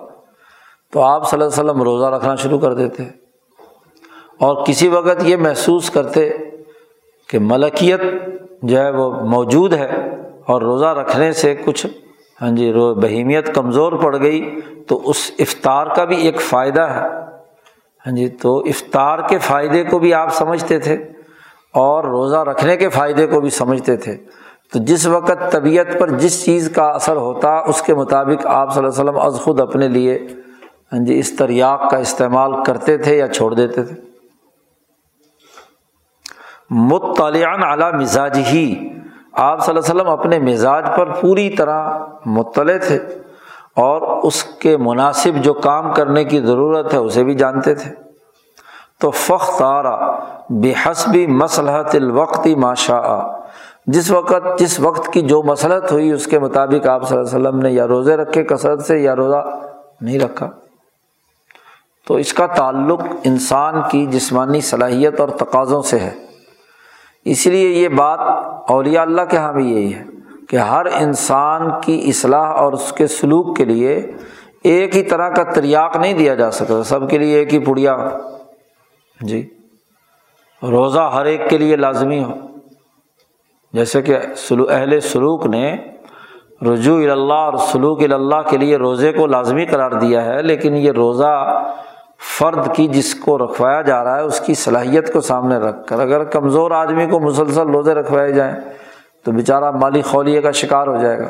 [0.93, 3.03] تو آپ صلی اللہ علیہ وسلم روزہ رکھنا شروع کر دیتے۔
[4.39, 6.29] اور کسی وقت یہ محسوس کرتے
[7.29, 8.01] کہ ملکیت
[8.61, 9.85] جو ہے وہ موجود ہے
[10.45, 11.87] اور روزہ رکھنے سے کچھ
[12.41, 17.07] ہاں جی رو بہیمیت کمزور پڑ گئی تو اس افطار کا بھی ایک فائدہ ہے۔
[18.05, 20.93] ہاں جی تو افطار کے فائدے کو بھی آپ سمجھتے تھے
[21.73, 24.17] اور روزہ رکھنے کے فائدے کو بھی سمجھتے تھے۔
[24.73, 28.85] تو جس وقت طبیعت پر جس چیز کا اثر ہوتا، اس کے مطابق آپ صلی
[28.85, 30.27] اللہ علیہ وسلم از خود اپنے لیے
[30.93, 33.95] ہاں جی اس تریاق کا استعمال کرتے تھے یا چھوڑ دیتے تھے۔
[36.69, 38.89] مطالعان اعلیٰ مزاج ہی
[39.37, 42.95] آپ صلی اللہ علیہ وسلم اپنے مزاج پر پوری طرح مطلع تھے
[43.75, 47.91] اور اس کے مناسب جو کام کرنے کی ضرورت ہے اسے بھی جانتے تھے۔
[48.99, 50.19] تو فخ تارا
[50.49, 53.31] بے حسبی مسلحت الوقتی ماشا
[53.87, 57.47] جس وقت جس وقت کی جو مسلط ہوئی، اس کے مطابق آپ صلی اللہ علیہ
[57.47, 59.59] وسلم نے یا روزے رکھے کثرت سے یا روزہ
[60.01, 60.49] نہیں رکھا۔
[62.07, 66.26] تو اس کا تعلق انسان کی جسمانی صلاحیت اور تقاضوں سے ہے۔
[67.31, 68.19] اس لیے یہ بات
[68.71, 70.03] اولیاء اللہ کے یہاں بھی یہی ہے
[70.49, 74.11] کہ ہر انسان کی اصلاح اور اس کے سلوک کے لیے
[74.63, 77.97] ایک ہی طرح کا تریاق نہیں دیا جا سکتا، سب کے لیے ایک ہی پڑیا۔
[79.21, 79.49] جی۔
[80.63, 82.33] روزہ ہر ایک کے لیے لازمی ہو۔
[83.73, 85.77] جیسے کہ سلو، اہل سلوک نے
[86.61, 90.91] رجوع اللہ اور سلوک اللہ کے لیے روزے کو لازمی قرار دیا ہے، لیکن یہ
[90.91, 91.63] روزہ
[92.19, 95.99] فرد کی جس کو رکھوایا جا رہا ہے، اس کی صلاحیت کو سامنے رکھ کر،
[95.99, 98.55] اگر کمزور آدمی کو مسلسل روزے رکھوائے جائیں،
[99.23, 101.29] تو بیچارہ مالی خولیے کا شکار ہو جائے گا۔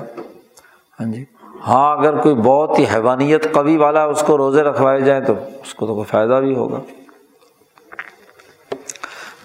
[1.00, 1.26] ہاں جی؟
[1.68, 5.34] ہاں اگر کوئی بہت ہی حیوانیت قوی والا ہے اس کو روزے رکھوائے جائیں، تو
[5.64, 6.80] اس کو تو کوئی فائدہ بھی ہوگا۔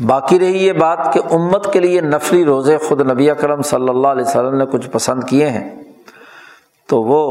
[0.07, 4.09] باقی رہی یہ بات کہ امت کے لیے نفلی روزے خود نبی اکرم صلی اللہ
[4.09, 5.83] علیہ وسلم نے کچھ پسند کیے ہیں،
[6.89, 7.23] تو وہ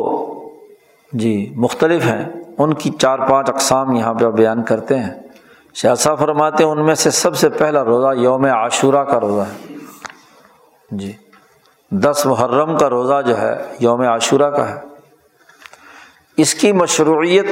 [1.14, 2.26] جی مختلف ہیں۔
[2.58, 5.10] ان کی چار پانچ اقسام یہاں پہ بیان کرتے ہیں۔
[5.74, 9.76] شاہ فرماتے ہیں، ان میں سے سب سے پہلا روزہ یوم عاشورہ کا روزہ ہے۔
[10.92, 11.12] جی
[11.92, 14.80] دس محرم کا روزہ جو ہے، یوم عاشورہ کا ہے۔
[16.38, 17.46] اس کی مشروعیت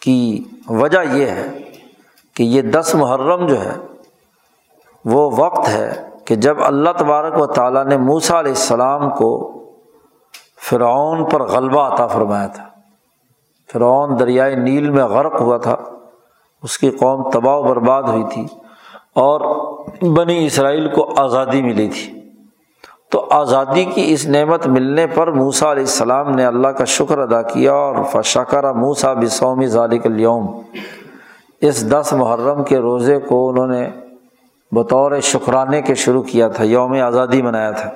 [0.00, 1.58] کی وجہ یہ ہے
[2.34, 3.76] کہ یہ دس محرم جو ہے،
[5.04, 9.59] وہ وقت ہے کہ جب اللہ تبارک و تعالیٰ نے موسا علیہ السلام کو
[10.68, 12.64] فرعون پر غلبہ عطا فرمایا تھا۔
[13.72, 15.76] فرعون دریائے نیل میں غرق ہوا تھا۔
[16.62, 18.46] اس کی قوم تباہ و برباد ہوئی تھی
[19.14, 19.40] اور
[20.04, 22.20] بنی اسرائیل کو آزادی ملی تھی۔
[23.10, 27.42] تو آزادی کی اس نعمت ملنے پر موسا علیہ السلام نے اللہ کا شکر ادا
[27.42, 30.60] کیا اور فشکر موسا بسومی ذالک اليوم
[31.60, 33.88] اس دس محرم کے روزے کو انہوں نے
[34.72, 37.90] بطور شکرانے کے شروع کیا تھا، یوم آزادی منایا تھا۔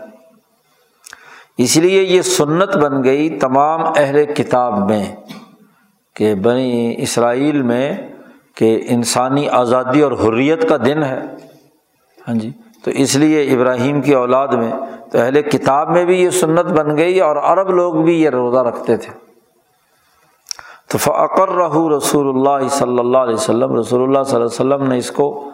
[1.59, 5.05] اس لیے یہ سنت بن گئی تمام اہل کتاب میں
[6.17, 7.97] کہ بنی اسرائیل میں
[8.57, 11.21] کہ انسانی آزادی اور حریت کا دن ہے۔
[12.29, 12.51] ہاں جی
[12.85, 14.71] تو اس لیے ابراہیم کی اولاد میں
[15.13, 18.59] تو اہل کتاب میں بھی یہ سنت بن گئی اور عرب لوگ بھی یہ روزہ
[18.59, 19.13] رکھتے تھے۔
[20.91, 24.89] تو فقر رہو رسول اللہ صلی اللہ علیہ وسلم، رسول اللہ صلی اللہ علیہ وسلم
[24.89, 25.51] نے اس کو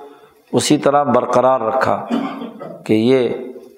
[0.53, 2.07] اسی طرح برقرار رکھا
[2.85, 3.29] کہ یہ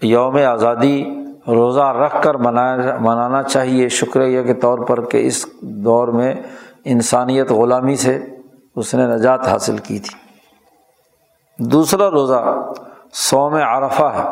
[0.02, 1.04] یوم آزادی
[1.48, 6.34] روزہ رکھ کر منایا منانا چاہیے۔ شکریہ کے طور پر کہ اس دور میں
[6.84, 8.20] انسانیت غلامی سے
[8.76, 10.18] اس نے نجات حاصل کی تھی۔
[11.64, 12.68] دوسرا روزہ
[13.12, 14.28] سوم عرفہ ہے۔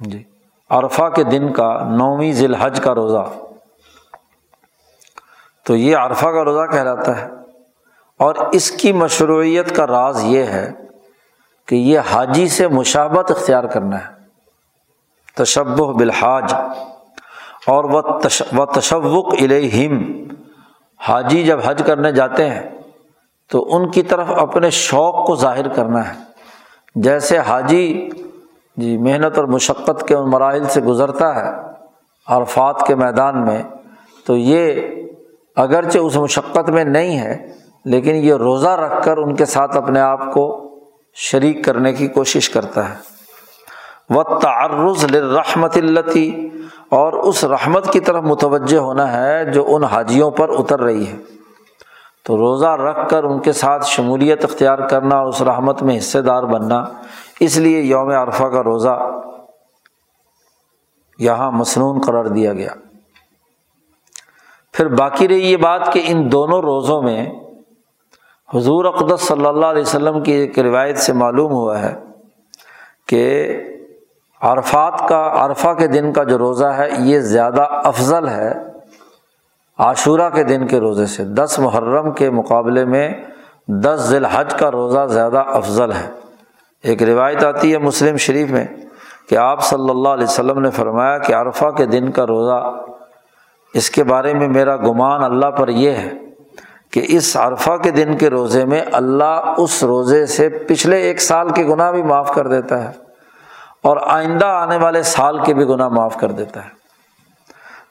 [0.00, 0.22] جی۔
[0.70, 3.26] عرفہ کے دن کا نویں ذی الحج کا روزہ۔
[5.66, 7.30] تو یہ عرفہ کا روزہ کہلاتا ہے۔
[8.18, 10.72] اور اس کی مشروعیت کا راز یہ ہے
[11.66, 14.13] کہ یہ حاجی سے مشابت اختیار کرنا ہے۔
[15.36, 16.54] تشب بالحاج
[17.66, 20.24] اور وہ تشوق الہم
[21.08, 22.62] حاجی جب حج کرنے جاتے ہیں
[23.50, 26.12] تو ان کی طرف اپنے شوق کو ظاہر کرنا ہے۔
[26.94, 28.08] جیسے حاجی
[28.76, 31.50] جی محنت اور مشقت کے ان مراحل سے گزرتا ہے
[32.26, 33.62] عرفات کے میدان میں
[34.26, 34.82] تو یہ
[35.56, 37.48] اگرچہ اس مشقت میں نہیں ہے
[37.84, 40.70] لیکن یہ روزہ رکھ کر ان کے ساتھ اپنے آپ کو
[41.14, 43.13] شریک کرنے کی کوشش کرتا ہے۔
[44.10, 46.48] وہ تعرض رحمت التی
[46.88, 51.16] اور اس رحمت کی طرف متوجہ ہونا ہے جو ان حاجیوں پر اتر رہی ہے۔
[52.24, 56.22] تو روزہ رکھ کر ان کے ساتھ شمولیت اختیار کرنا اور اس رحمت میں حصے
[56.22, 56.84] دار بننا،
[57.40, 59.10] اس لیے یوم عرفہ کا روزہ
[61.18, 62.70] یہاں مصنون قرار دیا گیا۔
[64.72, 67.30] پھر باقی رہی یہ بات کہ ان دونوں روزوں میں
[68.54, 71.94] حضور اقدس صلی اللہ علیہ وسلم کی ایک روایت سے معلوم ہوا ہے
[73.06, 73.56] کہ
[74.44, 78.52] عرفات کا، عرفہ کے دن کا جو روزہ ہے، یہ زیادہ افضل ہے
[79.78, 83.12] عاشورہ کے دن کے روزے سے۔ دس محرم کے مقابلے میں
[83.68, 86.10] دس ذی الحج کا روزہ زیادہ افضل ہے۔
[86.82, 88.66] ایک روایت آتی ہے مسلم شریف میں
[89.28, 92.72] کہ آپ صلی اللہ علیہ وسلم نے فرمایا کہ عرفہ کے دن کا روزہ،
[93.74, 96.12] اس کے بارے میں میرا گمان اللہ پر یہ ہے
[96.90, 101.48] کہ اس عرفہ کے دن کے روزے میں اللہ اس روزے سے پچھلے ایک سال
[101.48, 103.03] کے گناہ بھی معاف کر دیتا ہے۔
[103.84, 106.70] اور آئندہ آنے والے سال کے بھی گناہ معاف کر دیتا ہے۔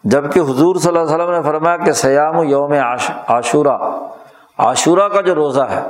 [0.03, 2.73] جبکہ حضور صلی اللہ علیہ وسلم نے فرمایا کہ سیام یوم
[3.27, 3.77] عاشورہ
[4.58, 5.82] عاشورہ کا جو روزہ ہے،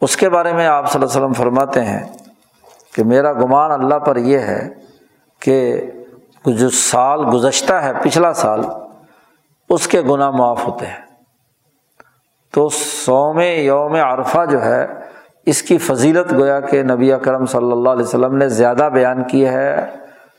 [0.00, 2.02] اس کے بارے میں آپ صلی اللہ علیہ وسلم فرماتے ہیں
[2.94, 4.68] کہ میرا گمان اللہ پر یہ ہے
[5.40, 5.56] کہ
[6.46, 8.60] جو سال گزشتہ ہے، پچھلا سال،
[9.68, 11.00] اس کے گناہ معاف ہوتے ہیں۔
[12.52, 14.86] تو سوم یوم عرفہ جو ہے
[15.46, 19.46] اس کی فضیلت گویا کہ نبی اکرم صلی اللہ علیہ وسلم نے زیادہ بیان کی
[19.46, 19.96] ہے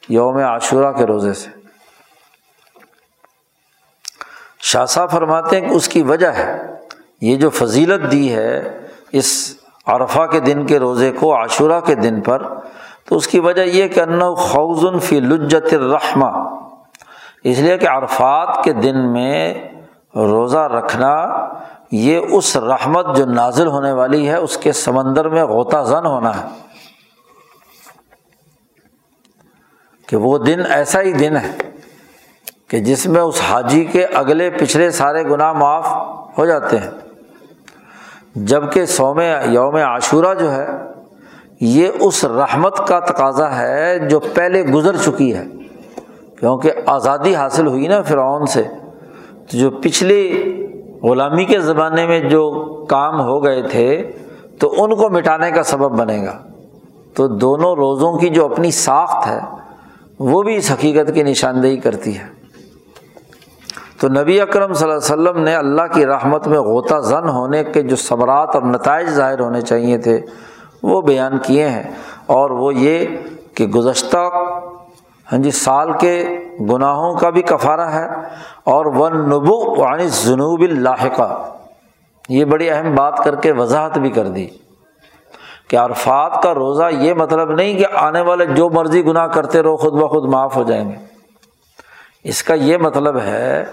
[0.09, 1.49] یوم عاشورہ کے روزے سے۔
[4.59, 6.75] شاہ صاحب فرماتے ہیں کہ اس کی وجہ ہے،
[7.21, 8.79] یہ جو فضیلت دی ہے
[9.11, 12.43] اس عرفہ کے دن کے روزے کو عاشورہ کے دن پر،
[13.05, 16.59] تو اس کی وجہ یہ کہ ان خوزن فی لجت الرحمہ۔
[17.43, 19.53] اس لیے کہ عرفات کے دن میں
[20.15, 21.15] روزہ رکھنا
[21.91, 26.41] یہ اس رحمت جو نازل ہونے والی ہے، اس کے سمندر میں غوطہ زن ہونا
[26.41, 26.47] ہے۔
[30.07, 31.51] کہ وہ دن ایسا ہی دن ہے
[32.67, 35.87] کہ جس میں اس حاجی کے اگلے پچھلے سارے گناہ معاف
[36.37, 36.91] ہو جاتے ہیں۔
[38.35, 40.67] جبکہ سوم یوم عاشورہ جو ہے،
[41.61, 45.45] یہ اس رحمت کا تقاضا ہے جو پہلے گزر چکی ہے۔
[46.39, 48.63] کیونکہ آزادی حاصل ہوئی نا فرعون سے،
[49.51, 50.43] تو جو پچھلی
[51.03, 52.51] غلامی کے زمانے میں جو
[52.89, 54.11] کام ہو گئے تھے،
[54.59, 56.37] تو ان کو مٹانے کا سبب بنے گا۔
[57.13, 59.39] تو دونوں روزوں کی جو اپنی ساخت ہے،
[60.19, 62.37] وہ بھی اس حقیقت کی نشاندہی کرتی ہے۔
[63.99, 67.63] تو نبی اکرم صلی اللہ علیہ وسلم نے اللہ کی رحمت میں غوطہ زن ہونے
[67.63, 70.21] کے جو صبرات اور نتائج ظاہر ہونے چاہیے تھے،
[70.83, 71.83] وہ بیان کیے ہیں۔
[72.25, 73.05] اور وہ یہ
[73.53, 74.29] کہ گزشتہ
[75.31, 78.07] ہاں جی سال کے گناہوں کا بھی کفارہ ہے۔
[78.63, 81.49] اور ون نبو وعنی جنوب اللاحقہ۔
[82.29, 84.47] یہ بڑی اہم بات کر کے وضاحت بھی کر دی۔
[85.67, 89.77] کہ عرفات کا روزہ یہ مطلب نہیں کہ آنے والے جو مرضی گناہ کرتے رہو،
[89.77, 90.95] خود بخود معاف ہو جائیں گے۔
[92.23, 93.65] اس کا یہ مطلب ہے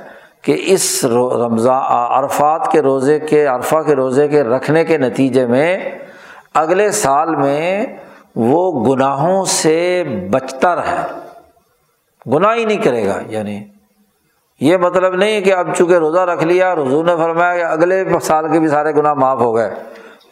[0.43, 5.91] کہ اس رمضان، عرفات کے روزے کے، عرفہ کے روزے کے رکھنے کے نتیجے میں
[6.55, 7.87] اگلے سال میں
[8.37, 11.24] وہ گناہوں سے بچتا رہے۔
[12.33, 13.65] گناہ ہی نہیں کرے گا یعنی
[14.61, 18.53] یہ مطلب نہیں کہ اب چونکہ روزہ رکھ لیا رضو نے فرمایا کہ اگلے سال
[18.53, 19.75] کے بھی سارے گناہ معاف ہو گئے،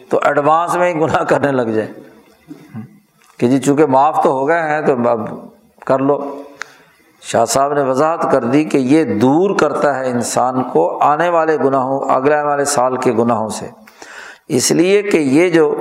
[0.09, 1.89] تو ایڈوانس میں ہی گناہ کرنے لگ جائے۔
[3.39, 5.21] کہ جی چونکہ معاف تو ہو گئے ہیں، تو اب
[5.87, 6.43] کر لو۔
[7.23, 11.57] شاہ صاحب نے وضاحت کر دی کہ یہ دور کرتا ہے انسان کو آنے والے
[11.57, 13.69] گناہوں، اگلے والے سال کے گناہوں سے۔
[14.49, 15.75] اس لیے کہ یہ جو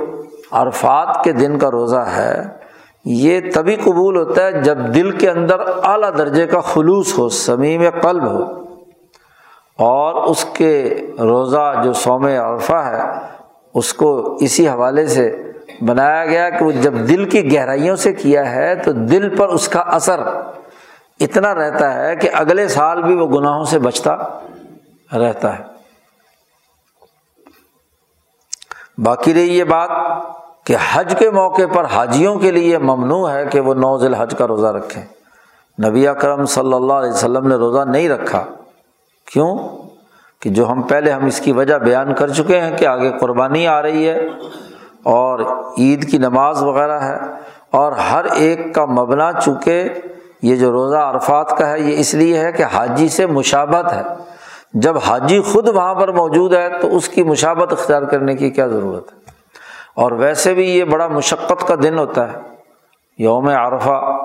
[0.50, 2.61] عرفات کے دن کا روزہ ہے
[3.04, 7.82] یہ تبھی قبول ہوتا ہے جب دل کے اندر اعلیٰ درجے کا خلوص ہو سمیم
[8.02, 8.62] قلب ہو۔
[9.78, 13.26] اور اس کے روزہ جو سوم عرفہ ہے،
[13.74, 18.50] اس کو اسی حوالے سے بنایا گیا کہ وہ جب دل کی گہرائیوں سے کیا
[18.50, 20.20] ہے تو دل پر اس کا اثر
[21.20, 24.16] اتنا رہتا ہے کہ اگلے سال بھی وہ گناہوں سے بچتا
[25.18, 25.64] رہتا ہے۔
[28.98, 29.90] باقی رہی یہ بات
[30.64, 34.46] کہ حج کے موقع پر حاجیوں کے لیے ممنوع ہے کہ وہ نوز الحج کا
[34.46, 35.02] روزہ رکھیں۔
[35.84, 38.44] نبی اکرم صلی اللہ علیہ وسلم نے روزہ نہیں رکھا۔
[39.32, 39.58] کیوں؟
[40.40, 43.66] کہ جو ہم پہلے ہم اس کی وجہ بیان کر چکے ہیں کہ آگے قربانی
[43.66, 44.26] آ رہی ہے
[45.02, 45.38] اور
[45.78, 47.18] عید کی نماز وغیرہ ہے
[47.70, 49.88] اور ہر ایک کا مبنا چونکہ
[50.42, 54.02] یہ جو روزہ عرفات کا ہے، یہ اس لیے ہے کہ حاجی سے مشابت ہے۔
[54.74, 58.66] جب حاجی خود وہاں پر موجود ہے تو اس کی مشابت اختیار کرنے کی کیا
[58.66, 59.21] ضرورت ہے؟
[59.94, 62.36] اور ویسے بھی یہ بڑا مشقت کا دن ہوتا ہے۔
[63.18, 64.18] یوم عرفہ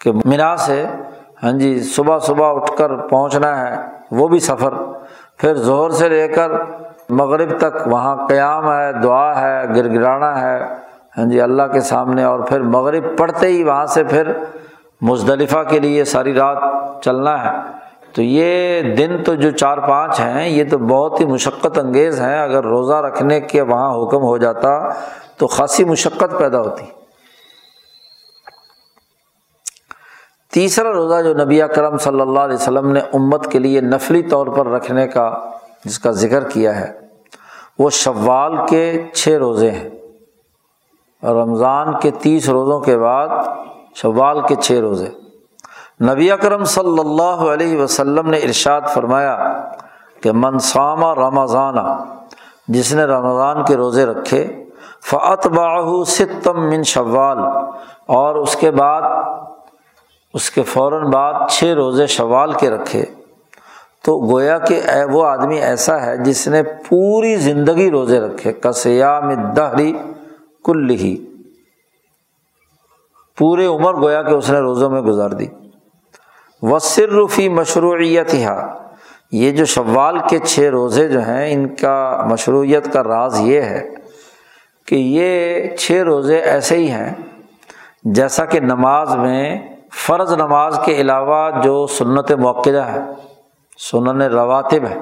[0.00, 0.86] کے منا سے
[1.42, 3.76] ہاں جی صبح صبح اٹھ کر پہنچنا ہے،
[4.10, 4.74] وہ بھی سفر۔
[5.36, 6.50] پھر زہر سے لے کر
[7.08, 10.60] مغرب تک وہاں قیام ہے، دعا ہے گر گرانا ہے
[11.18, 14.32] ہاں جی اللہ کے سامنے۔ اور پھر مغرب پڑھتے ہی وہاں سے پھر
[15.00, 16.58] مزدلفہ کے لیے ساری رات
[17.02, 17.79] چلنا ہے۔
[18.12, 22.40] تو یہ دن تو جو چار پانچ ہیں، یہ تو بہت ہی مشقت انگیز ہیں۔
[22.40, 24.88] اگر روزہ رکھنے کے وہاں حکم ہو جاتا
[25.36, 26.84] تو خاصی مشقت پیدا ہوتی۔
[30.52, 34.46] تیسرا روزہ جو نبی کرم صلی اللہ علیہ وسلم نے امت کے لیے نفلی طور
[34.46, 35.38] پر رکھنے کا،
[35.84, 37.00] جس کا ذکر کیا ہے،
[37.78, 39.90] وہ شوال کے چھ روزے ہیں۔
[41.22, 43.28] رمضان کے تیس روزوں کے بعد
[43.94, 45.08] شوال کے چھ روزے۔
[46.08, 49.36] نبی اکرم صلی اللہ علیہ وسلم نے ارشاد فرمایا
[50.22, 51.74] کہ منسامہ رمضان،
[52.68, 54.64] جس نے رمضان کے روزے رکھے
[55.10, 57.38] فعت باہو ستم من شوال،
[58.06, 59.02] اور اس کے بعد،
[60.34, 63.04] اس کے فوراً بعد چھ روزے شوال کے رکھے۔
[64.04, 69.92] تو گویا کہ وہ آدمی ایسا ہے جس نے پوری زندگی روزے رکھے کسیام دہری
[70.64, 71.16] کل ہی
[73.38, 75.46] پورے عمر گویا کہ اس نے روزوں میں گزار دی۔
[76.62, 78.34] و صرفی مشروعیت
[79.32, 83.90] یہ جو شوال کے چھ روزے جو ہیں، ان کا مشروعیت کا راز یہ ہے
[84.86, 87.14] کہ یہ چھ روزے ایسے ہی ہیں،
[88.04, 89.58] جیسا کہ نماز میں
[89.92, 93.00] فرض نماز کے علاوہ جو سنت موقع ہے،
[93.78, 94.98] سنن رواتب ہے۔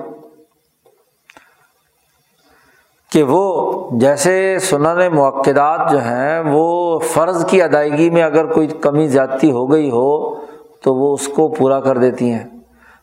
[3.12, 9.08] کہ وہ جیسے سنن موقعات جو ہیں، وہ فرض کی ادائیگی میں اگر کوئی کمی
[9.08, 10.47] زیادتی ہو گئی ہو
[10.82, 12.44] تو وہ اس کو پورا کر دیتی ہیں۔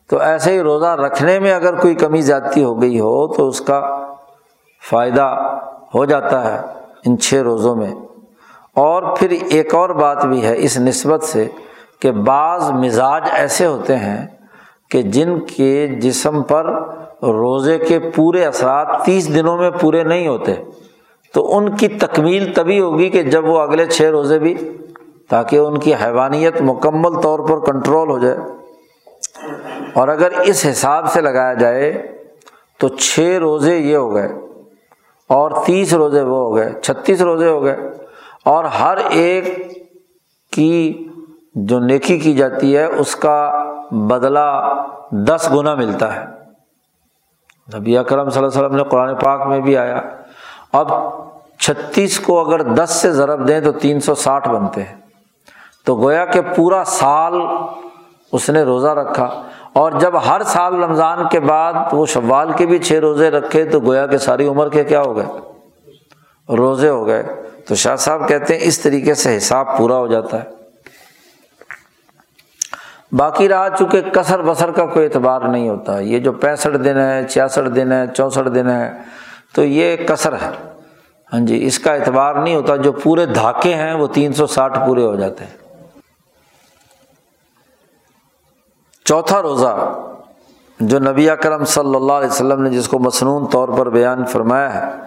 [0.10, 3.62] تو ایسے ہی روزہ رکھنے میں اگر کوئی کمی زیادتی ہو گئی ہو تو اس
[3.62, 4.08] کا
[4.90, 5.52] فائدہ
[5.96, 6.62] ہو جاتا ہے
[7.06, 7.94] ان چھ روزوں میں۔
[8.74, 11.48] اور پھر ایک اور بات بھی ہے اس نسبت سے
[12.00, 14.28] کہ بعض مزاج ایسے ہوتے ہیں
[14.90, 16.66] کہ جن کے جسم پر
[17.24, 20.54] روزے کے پورے اثرات تیس دنوں میں پورے نہیں ہوتے،
[21.34, 24.56] تو ان کی تکمیل تبھی ہوگی کہ جب وہ اگلے چھ روزے بھی
[25.30, 28.38] تاکہ ان کی حیوانیت مکمل طور پر کنٹرول ہو جائے۔
[29.94, 32.12] اور اگر اس حساب سے لگایا جائے
[32.80, 34.30] تو چھ روزے یہ ہو گئے
[35.30, 37.78] اور تیس روزے وہ ہو گئے، چھتیس روزے ہو گئے۔
[38.46, 39.46] اور ہر ایک
[40.52, 41.08] کی
[41.56, 44.76] جو نیکی کی جاتی ہے، اس کا بدلہ
[45.12, 46.26] دس گنا ملتا ہے۔
[47.78, 50.02] نبی اکرم صلی اللہ علیہ وسلم نے قرآن پاک میں بھی آیا۔
[50.74, 50.88] اب
[51.60, 55.05] چھتیس کو اگر دس سے ضرب دیں تو تین سو ساٹھ بنتے ہیں۔
[55.86, 57.34] تو گویا کہ پورا سال
[58.32, 62.80] اس نے روزہ رکھا اور جب ہر سال رمضان کے بعد وہ شوال کے بھی
[62.80, 65.26] چھ روزے رکھے تو گویا کہ ساری عمر کے کیا ہو گئے؟
[66.56, 67.24] روزے ہو گئے۔
[67.68, 70.50] تو شاہ صاحب کہتے ہیں اس طریقے سے حساب پورا ہو جاتا ہے۔
[73.12, 77.28] باقی رہا چونکہ کثر بسر کا کوئی اعتبار نہیں ہوتا۔ یہ جو پینسٹھ دن ہے،
[77.28, 78.92] چھیاسٹھ دن ہے، چونسٹھ دن ہے،
[79.56, 80.50] تو یہ کثر ہے۔
[81.34, 84.80] ہاں جی اس کا اعتبار نہیں ہوتا۔ جو پورے دھاکے ہیں وہ تین سو ساٹھ
[84.88, 85.65] پورے ہو جاتے ہیں۔
[89.06, 90.00] چوتھا روزہ
[90.80, 94.74] جو نبی اکرم صلی اللہ علیہ وسلم نے جس کو مصنون طور پر بیان فرمایا
[94.74, 95.02] ہے،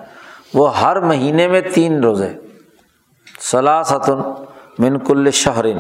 [0.55, 2.29] وہ ہر مہینے میں تین روزے۔
[3.41, 4.45] سلاستن
[4.79, 5.79] من کل شہرن۔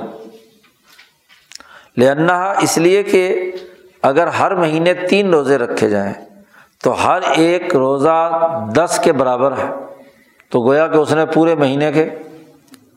[1.96, 3.52] لنا اس لیے کہ
[4.02, 6.14] اگر ہر مہینے تین روزے رکھے جائیں،
[6.82, 8.30] تو ہر ایک روزہ
[8.74, 9.70] دس کے برابر ہے۔
[10.50, 12.10] تو گویا کہ اس نے پورے مہینے کے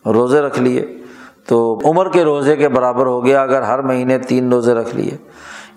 [0.05, 1.00] روزے رکھ لیے۔
[1.47, 5.17] تو عمر کے روزے کے برابر ہو گیا اگر ہر مہینے تین روزے رکھ لیے۔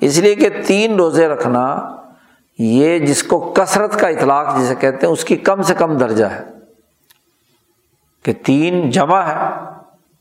[0.00, 1.96] اس لیے کہ تین روزے رکھنا
[2.58, 6.24] یہ جس کو کثرت کا اطلاق جسے کہتے ہیں، اس کی کم سے کم درجہ
[6.24, 6.44] ہے۔
[8.22, 9.48] کہ تین جمع ہے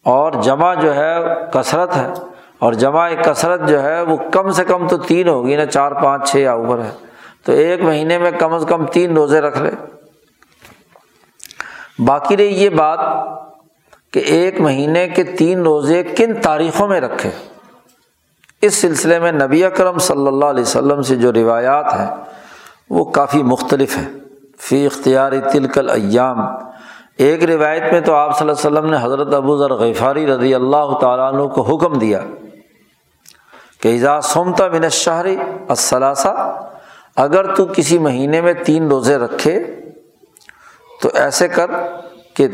[0.04, 1.16] اور جمع جو ہے
[1.54, 2.14] کثرت ہے،
[2.60, 6.32] اور جمع کثرت جو ہے وہ کم سے کم تو تین ہوگی نا، چار، پانچ،
[6.32, 6.92] چھ یا اوپر ہے۔
[7.46, 9.72] تو ایک مہینے میں کم از کم تین روزے رکھ لے۔
[12.06, 13.00] باقی رہی یہ بات
[14.14, 17.30] کہ ایک مہینے کے تین روزے کن تاریخوں میں رکھے؟
[18.62, 22.08] اس سلسلے میں نبی اکرم صلی اللہ علیہ وسلم سے جو روایات ہیں،
[22.90, 24.10] وہ کافی مختلف ہیں۔
[24.60, 26.40] فی اختیاری تلکل ایام
[27.18, 30.54] ایک روایت میں تو آپ صلی اللہ علیہ وسلم نے حضرت ابو ذر غفاری رضی
[30.56, 32.20] اللہ تعالیٰ عنہ کو حکم دیا
[33.82, 35.36] کہ ایزا سومتا من شہری
[35.70, 36.34] الثلاثہ،
[37.16, 39.60] اگر تو کسی مہینے میں تین روزے رکھے،
[41.02, 41.72] تو ایسے کر
[42.34, 42.48] کہ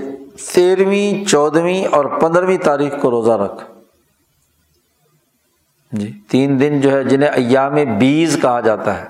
[0.53, 3.63] تیرہویں چودھویں اور پندرہویں تاریخ کو روزہ رکھ۔
[5.91, 9.05] جی تین دن جو ہے جنہیں ایام بیز کہا جاتا ہے۔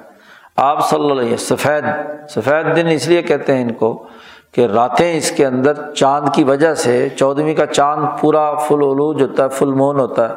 [0.55, 1.84] آپ صلی اللہ علیہ سفید
[2.30, 4.07] سفید دن اس لیے کہتے ہیں ان کو
[4.51, 9.21] کہ راتیں اس کے اندر چاند کی وجہ سے، چودھویں کا چاند پورا فل علوج
[9.21, 10.34] ہوتا ہے، فل مون ہوتا ہے۔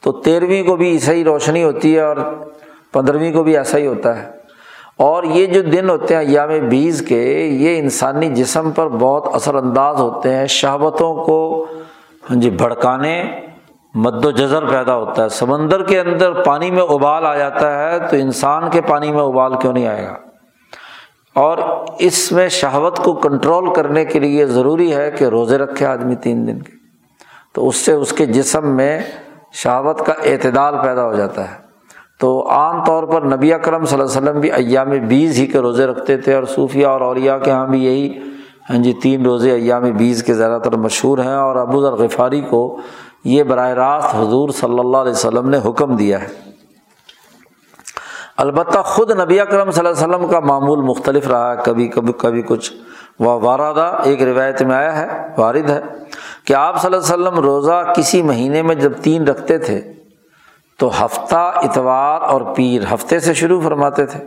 [0.00, 2.16] تو تیرہویں کو بھی ایسا ہی روشنی ہوتی ہے اور
[2.92, 4.41] پندرہویں کو بھی ایسا ہی ہوتا ہے۔
[5.02, 9.54] اور یہ جو دن ہوتے ہیں ایام بیس کے، یہ انسانی جسم پر بہت اثر
[9.54, 11.66] انداز ہوتے ہیں شہبتوں کو
[12.30, 13.24] ہاں جی بھڑکانے
[13.94, 17.98] مد و جذر پیدا ہوتا ہے۔ سمندر کے اندر پانی میں ابال آ جاتا ہے
[17.98, 20.16] تو انسان کے پانی میں ابال کیوں نہیں آئے گا؟
[21.34, 21.58] اور
[21.98, 26.46] اس میں شہوت کو کنٹرول کرنے کے لیے ضروری ہے کہ روزے رکھے آدمی تین
[26.46, 26.72] دن کے۔
[27.52, 29.00] تو اس سے اس کے جسم میں
[29.52, 31.61] شہوت کا اعتدال پیدا ہو جاتا ہے۔
[32.22, 35.58] تو عام طور پر نبی اکرم صلی اللہ علیہ وسلم بھی ایام بیس ہی کے
[35.58, 38.18] روزے رکھتے تھے اور صوفیہ اور اوریا کے یہاں بھی یہی
[38.70, 42.40] ہاں جی تین روزے ایام بیس کے زیادہ تر مشہور ہیں اور ابو ذر غفاری
[42.40, 42.78] کو
[43.24, 46.26] یہ براہ راست حضور صلی اللہ علیہ وسلم نے حکم دیا ہے۔
[48.36, 52.12] البتہ خود نبی اکرم صلی اللہ علیہ وسلم کا معمول مختلف رہا ہے کبھی کبھی
[52.18, 52.72] کبھی کچھ
[53.20, 55.80] وہ وارادہ ایک روایت میں آیا ہے، وارد ہے
[56.44, 60.01] کہ آپ صلی اللہ علیہ وسلم روزہ کسی مہینے میں جب تین رکھتے تھے
[60.82, 64.18] تو ہفتہ اتوار اور پیر ہفتے سے شروع فرماتے تھے۔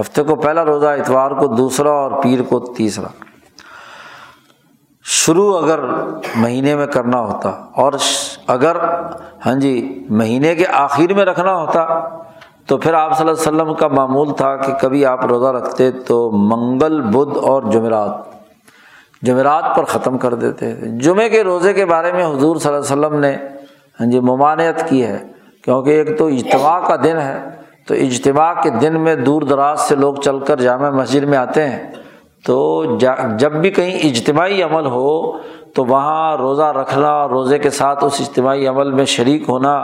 [0.00, 3.06] ہفتے کو پہلا روزہ اتوار کو دوسرا اور پیر کو تیسرا۔
[5.02, 5.80] شروع اگر
[6.36, 7.92] مہینے میں کرنا ہوتا اور
[8.46, 8.76] اگر
[9.46, 12.08] ہاں جی مہینے کے آخر میں رکھنا ہوتا
[12.66, 15.90] تو پھر آپ صلی اللہ علیہ وسلم کا معمول تھا کہ کبھی آپ روزہ رکھتے
[15.90, 18.14] تو منگل، بدھ اور جمعرات
[19.22, 22.92] جمعرات پر ختم کر دیتے۔ تھے جمعے کے روزے کے بارے میں حضور صلی اللہ
[22.92, 23.36] علیہ وسلم نے
[24.00, 25.18] ہاں جی ممانعت کی ہے۔
[25.64, 27.38] کیونکہ ایک تو اجتماع کا دن ہے،
[27.88, 31.68] تو اجتماع کے دن میں دور دراز سے لوگ چل کر جامع مسجد میں آتے
[31.68, 31.92] ہیں۔
[32.46, 32.84] تو
[33.38, 35.32] جب بھی کہیں اجتماعی عمل ہو،
[35.74, 39.74] تو وہاں روزہ رکھنا، روزے کے ساتھ اس اجتماعی عمل میں شریک ہونا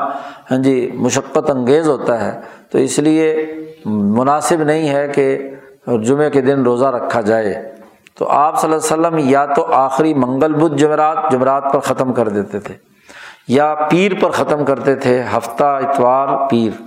[0.50, 2.40] ہاں جی مشقت انگیز ہوتا ہے۔
[2.70, 3.54] تو اس لیے
[3.86, 5.50] مناسب نہیں ہے کہ
[6.02, 7.72] جمعے کے دن روزہ رکھا جائے۔
[8.18, 12.12] تو آپ صلی اللہ علیہ وسلم یا تو آخری منگل بدھ جمعرات جمعرات پر ختم
[12.12, 12.91] کر دیتے تھے۔
[13.48, 16.82] یا پیر پر ختم کرتے تھے، ہفتہ اتوار پیر۔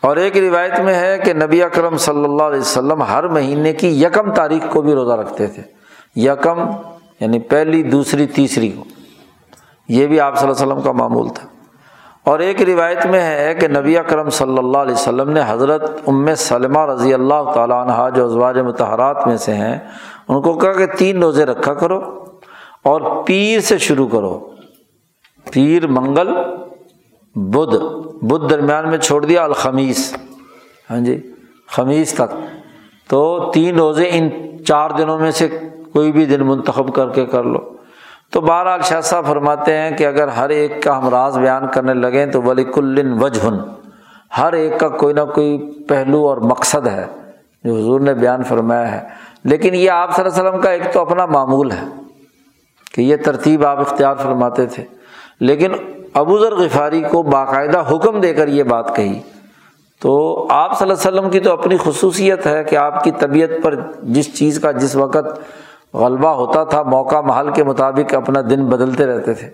[0.00, 4.02] اور ایک روایت میں ہے کہ نبی اکرم صلی اللہ علیہ وسلم ہر مہینے کی
[4.02, 5.62] یکم تاریخ کو بھی روزہ رکھتے تھے۔
[6.16, 6.70] یکم
[7.20, 8.84] یعنی پہلی، دوسری، تیسری کو۔
[9.88, 11.48] یہ بھی آپ صلی اللہ علیہ وسلم کا معمول تھا۔
[12.24, 16.34] اور ایک روایت میں ہے کہ نبی اکرم صلی اللہ علیہ وسلم نے حضرت ام
[16.34, 19.78] سلمہ رضی اللہ تعالیٰ عنہ جو ازواج متحرات میں سے ہیں،
[20.28, 22.24] ان کو کہا کہ تین روزے رکھا کرو
[22.82, 24.53] اور پیر سے شروع کرو۔
[25.52, 26.28] پیر منگل،
[27.34, 27.76] بدھ
[28.24, 30.16] بدھ درمیان میں چھوڑ دیا، الخمیس۔
[30.90, 31.32] ہاں جی
[31.68, 32.34] خمیس تک۔
[33.08, 34.28] تو تین روزے ان
[34.64, 35.48] چار دنوں میں سے
[35.92, 37.58] کوئی بھی دن منتخب کر کے کر لو۔
[38.30, 41.94] تو بہرحال شاہ صاحب فرماتے ہیں کہ اگر ہر ایک کا ہم راز بیان کرنے
[41.94, 43.54] لگیں تو ولی کلن وجہن۔
[44.38, 47.06] ہر ایک کا کوئی نہ کوئی پہلو اور مقصد ہے،
[47.64, 49.08] جو حضور نے بیان فرمایا ہے۔
[49.44, 51.84] لیکن یہ آپ صلی اللہ علیہ وسلم کا ایک تو اپنا معمول ہے
[52.94, 54.84] کہ یہ ترتیب آپ اختیار فرماتے تھے۔
[55.40, 55.72] لیکن
[56.14, 59.18] ابو ذر غفاری کو باقاعدہ حکم دے کر یہ بات کہی۔
[60.00, 63.48] تو آپ صلی اللہ علیہ وسلم کی تو اپنی خصوصیت ہے کہ آپ کی طبیعت
[63.62, 65.40] پر جس چیز کا جس وقت
[65.94, 69.48] غلبہ ہوتا تھا، موقع محل کے مطابق اپنا دن بدلتے رہتے تھے۔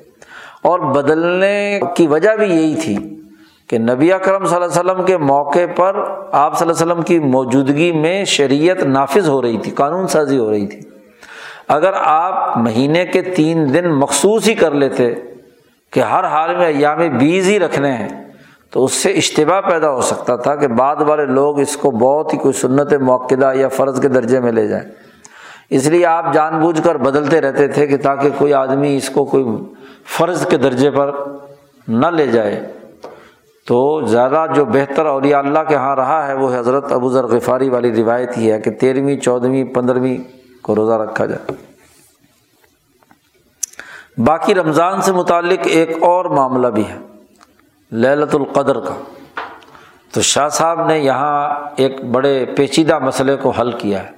[0.62, 3.20] اور بدلنے کی وجہ بھی یہی تھی
[3.66, 5.96] کہ نبی اکرم صلی اللہ علیہ وسلم کے موقع پر
[6.32, 10.38] آپ صلی اللہ علیہ وسلم کی موجودگی میں شریعت نافذ ہو رہی تھی، قانون سازی
[10.38, 10.80] ہو رہی تھی۔
[11.68, 15.14] اگر آپ مہینے کے تین دن مخصوص ہی کر لیتے
[15.90, 18.08] کہ ہر حال میں ایام بیز ہی رکھنے ہیں،
[18.70, 22.32] تو اس سے اشتباہ پیدا ہو سکتا تھا کہ بعد والے لوگ اس کو بہت
[22.32, 24.90] ہی کوئی سنت موقع یا فرض کے درجے میں لے جائیں۔
[25.70, 29.24] اس لیے آپ جان بوجھ کر بدلتے رہتے تھے کہ تاکہ کوئی آدمی اس کو
[29.24, 29.44] کوئی
[30.18, 31.10] فرض کے درجے پر
[31.88, 32.72] نہ لے جائے۔
[33.66, 37.68] تو زیادہ جو بہتر اور اللہ کے یہاں رہا ہے، وہ حضرت ابو ذر غفاری
[37.68, 40.18] والی روایت ہی ہے کہ تیرہویں چودھویں پندرہویں
[40.62, 41.69] کو روزہ رکھا جائے۔
[44.24, 46.98] باقی رمضان سے متعلق ایک اور معاملہ بھی ہے
[47.92, 48.94] للت القدر کا۔
[50.12, 54.10] تو شاہ صاحب نے یہاں ایک بڑے پیچیدہ مسئلے کو حل کیا ہے۔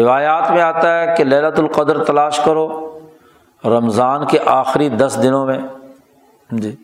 [0.00, 2.98] روایات میں آتا ہے کہ للت القدر تلاش کرو
[3.64, 5.58] رمضان کے آخری دس دنوں میں۔
[6.50, 6.76] جی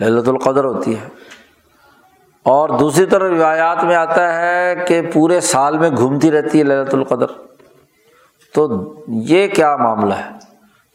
[0.00, 1.08] للت القدر ہوتی ہے۔
[2.42, 6.94] اور دوسری طرف روایات میں آتا ہے کہ پورے سال میں گھومتی رہتی ہے للت
[6.94, 7.26] القدر۔
[8.54, 10.47] تو یہ کیا معاملہ ہے؟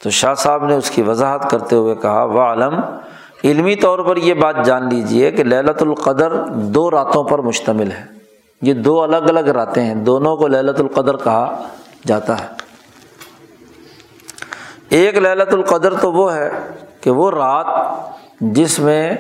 [0.04, 2.74] تو شاہ صاحب نے اس کی وضاحت کرتے ہوئے کہا وہ علم
[3.44, 8.06] علمی طور پر یہ بات جان لیجیے کہ للت القدر دو راتوں پر مشتمل ہے۔
[8.62, 11.64] یہ دو الگ الگ راتیں ہیں، دونوں کو للت القدر کہا
[12.08, 12.48] جاتا ہے۔
[14.90, 16.52] ایک للت القدر تو وہ ہے
[17.02, 17.96] کہ وہ رات
[18.42, 19.14] جس میں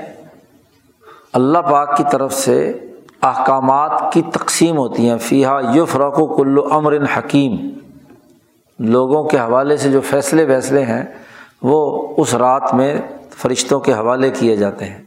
[1.33, 2.79] اللہ پاک کی طرف سے
[3.21, 7.55] احکامات کی تقسیم ہوتی ہیں۔ فیحا یو فروق و کلو امر حکیم۔
[8.83, 11.03] لوگوں کے حوالے سے جو فیصلے ویصلے ہیں،
[11.61, 15.01] وہ اس رات میں فرشتوں کے حوالے کیے جاتے ہیں۔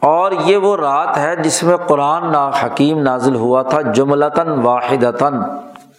[0.00, 5.34] اور یہ وہ رات ہے جس میں قرآن نا حکیم نازل ہوا تھا، جملتاً واحدتاً۔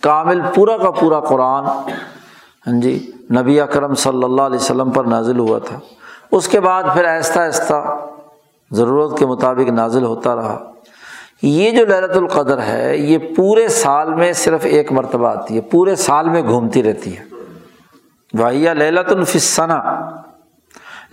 [0.02, 1.66] کامل پورا کا پورا قرآن
[2.68, 3.12] ہاں جی
[3.42, 5.80] نبی اکرم صلی اللہ علیہ وسلم پر نازل ہوا تھا۔
[6.32, 7.98] اس کے بعد پھر آہستہ آہستہ
[8.72, 10.72] ضرورت کے مطابق نازل ہوتا رہا۔
[11.42, 15.96] یہ جو لہرت القدر ہے، یہ پورے سال میں صرف ایک مرتبہ آتی ہے، پورے
[15.96, 17.24] سال میں گھومتی رہتی ہے۔
[18.40, 20.10] وحیہ للت الفسنا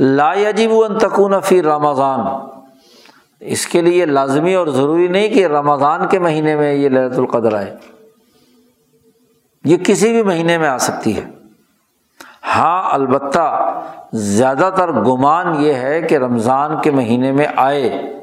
[0.01, 2.21] لا یجب ان تکون فی رمضان۔
[3.41, 7.55] اس کے لیے لازمی اور ضروری نہیں کہ رمضان کے مہینے میں یہ لہرت القدر
[7.55, 7.77] آئے۔
[9.65, 11.23] یہ کسی بھی مہینے میں آ سکتی ہے۔
[12.57, 13.81] ہاں البتہ
[14.13, 18.16] زیادہ تر گمان یہ ہے کہ رمضان کے مہینے میں آئے۔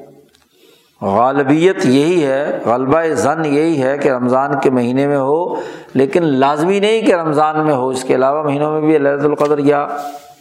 [1.03, 5.55] غالبیت یہی ہے، غلبہ زن یہی ہے کہ رمضان کے مہینے میں ہو،
[5.93, 9.57] لیکن لازمی نہیں کہ رمضان میں ہو، اس کے علاوہ مہینوں میں بھی لہرت القدر
[9.57, 9.87] یا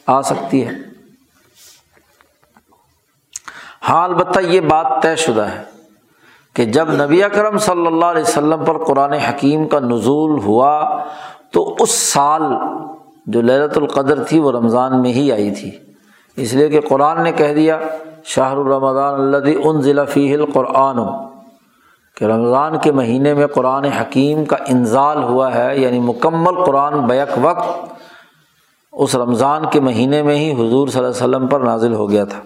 [0.06, 0.72] آ سکتی ہے۔
[3.88, 5.62] ہاں البتہ یہ بات طے شدہ ہے
[6.54, 11.04] کہ جب نبی اکرم صلی اللہ علیہ وسلم پر قرآن حکیم کا نزول ہوا
[11.50, 12.42] تو اس سال
[13.26, 15.70] جو للت القدر تھی وہ رمضان میں ہی آئی تھی۔
[16.36, 17.78] اس لیے کہ قرآن نے کہہ دیا
[18.24, 20.98] شاہ الرمضان اللہ ان ضلع فی القرآن.
[22.16, 27.28] کہ رمضان کے مہینے میں قرآن حکیم کا انزال ہوا ہے یعنی مکمل قرآن بیک
[27.42, 27.94] وقت
[28.92, 32.24] اس رمضان کے مہینے میں ہی حضور صلی اللہ علیہ وسلم پر نازل ہو گیا
[32.24, 32.38] تھا۔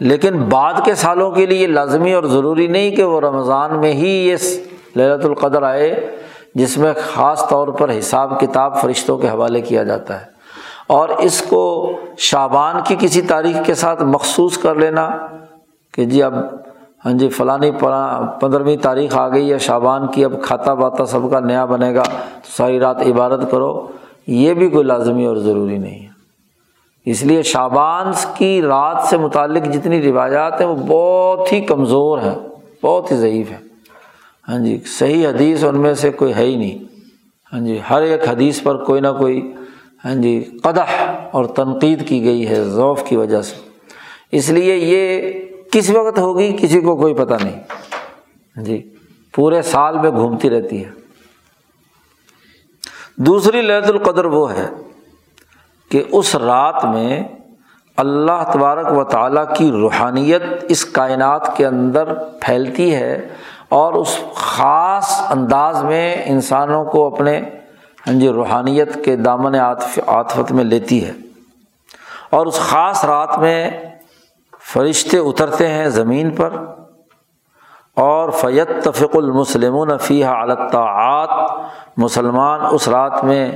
[0.00, 4.08] لیکن بعد کے سالوں کے لیے لازمی اور ضروری نہیں کہ وہ رمضان میں ہی
[4.08, 4.36] یہ
[4.96, 6.16] للت القدر آئے،
[6.54, 10.39] جس میں خاص طور پر حساب کتاب فرشتوں کے حوالے کیا جاتا ہے۔
[10.90, 15.08] اور اس کو شابان کی کسی تاریخ کے ساتھ مخصوص کر لینا
[15.92, 16.34] کہ جی اب
[17.04, 17.70] ہاں جی فلانی
[18.40, 22.02] پندرہویں تاریخ آ گئی ہے شابان کی اب کھاتا باتا سب کا نیا بنے گا،
[22.02, 23.86] تو ساری رات عبادت کرو۔
[24.26, 26.08] یہ بھی کوئی لازمی اور ضروری نہیں ہے۔
[27.06, 32.38] اس لیے شابان کی رات سے متعلق جتنی روایات ہیں، وہ بہت ہی کمزور ہیں،
[32.82, 33.68] بہت ہی ضعیف ہیں۔
[34.48, 36.84] ہاں جی صحیح حدیث ان میں سے کوئی ہے ہی نہیں۔
[37.52, 39.52] ہاں جی ہر ایک حدیث پر کوئی نہ کوئی
[40.04, 40.90] ہاں جی قدح
[41.30, 43.56] اور تنقید کی گئی ہے ذوف کی وجہ سے۔
[44.32, 45.32] اس لیے یہ
[45.72, 47.60] کس وقت ہوگی کسی کو کوئی پتہ نہیں۔
[48.56, 48.94] ہاں جی
[49.34, 50.90] پورے سال میں گھومتی رہتی ہے۔
[53.16, 54.66] دوسری لہت القدر وہ ہے
[55.88, 57.22] کہ اس رات میں
[57.96, 63.28] اللہ تبارک و تعالیٰ کی روحانیت اس کائنات کے اندر پھیلتی ہے
[63.68, 67.40] اور اس خاص انداز میں انسانوں کو اپنے
[68.06, 71.12] ہاں جی روحانیت کے دامن عاطف، عاطفت میں لیتی ہے۔
[72.30, 73.70] اور اس خاص رات میں
[74.72, 76.50] فرشتے اترتے ہیں زمین پر،
[77.94, 81.50] اور فیت تفق المسلم فیح الطاعات۔
[81.96, 83.50] مسلمان اس رات میں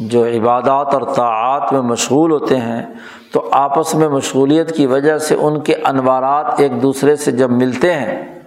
[0.00, 2.82] جو عبادات اور طاعات میں مشغول ہوتے ہیں،
[3.32, 7.94] تو آپس میں مشغولیت کی وجہ سے ان کے انوارات ایک دوسرے سے جب ملتے
[7.94, 8.37] ہیں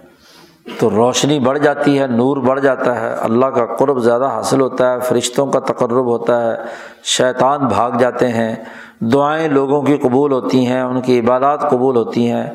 [0.78, 4.92] تو روشنی بڑھ جاتی ہے، نور بڑھ جاتا ہے۔ اللہ کا قرب زیادہ حاصل ہوتا
[4.92, 6.56] ہے، فرشتوں کا تقرب ہوتا ہے،
[7.04, 8.56] شیطان بھاگ جاتے ہیں۔
[9.00, 12.50] دعائیں لوگوں کی قبول ہوتی ہیں، ان کی عبادات قبول ہوتی ہیں۔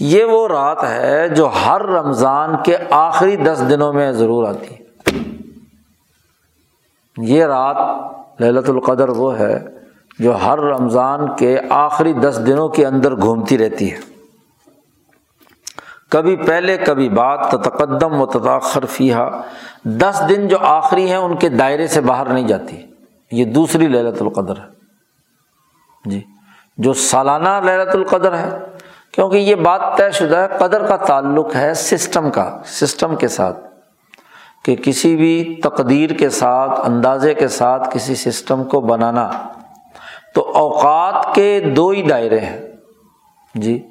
[0.00, 4.80] یہ وہ رات ہے جو ہر رمضان کے آخری دس دنوں میں ضرور آتی ہے۔
[7.16, 7.76] یہ رات
[8.40, 9.64] للت القدر وہ ہے
[10.18, 14.19] جو ہر رمضان کے آخری دس دنوں کے اندر گھومتی رہتی ہے۔
[16.10, 19.24] کبھی پہلے، کبھی بعد تقدم و تطاخر فیحا
[19.84, 22.76] دس دن جو آخری ہیں، ان کے دائرے سے باہر نہیں جاتی۔
[23.32, 24.66] یہ دوسری للت القدر ہے۔
[26.04, 26.20] جی
[26.76, 28.58] جو سالانہ للت القدر ہے۔
[29.12, 33.58] کیونکہ یہ بات طے شدہ ہے، قدر کا تعلق ہے سسٹم کا، سسٹم کے ساتھ۔
[34.64, 39.30] کہ کسی بھی تقدیر کے ساتھ، اندازے کے ساتھ کسی سسٹم کو بنانا۔
[40.34, 42.62] تو اوقات کے دو ہی دائرے ہیں۔
[43.54, 43.88] جی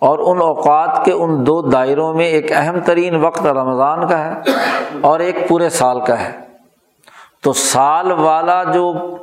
[0.00, 4.32] اور ان اوقات کے ان دو دائروں میں ایک اہم ترین وقت رمضان کا ہے
[5.00, 6.40] اور ایک پورے سال کا ہے۔
[7.42, 9.16] تو سال والا جو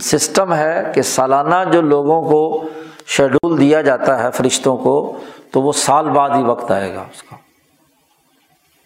[0.00, 2.64] سسٹم ہے کہ سالانہ جو لوگوں کو
[3.06, 5.16] شیڈول دیا جاتا ہے، فرشتوں کو،
[5.52, 7.36] تو وہ سال بعد ہی وقت آئے گا اس کا۔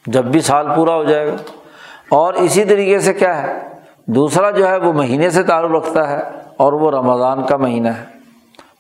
[0.07, 1.37] جب بھی سال پورا ہو جائے گا۔
[2.09, 3.69] اور اسی طریقے سے کیا ہے؟
[4.07, 6.23] دوسرا جو ہے، وہ مہینے سے تعلق رکھتا ہے
[6.57, 8.05] اور وہ رمضان کا مہینہ ہے۔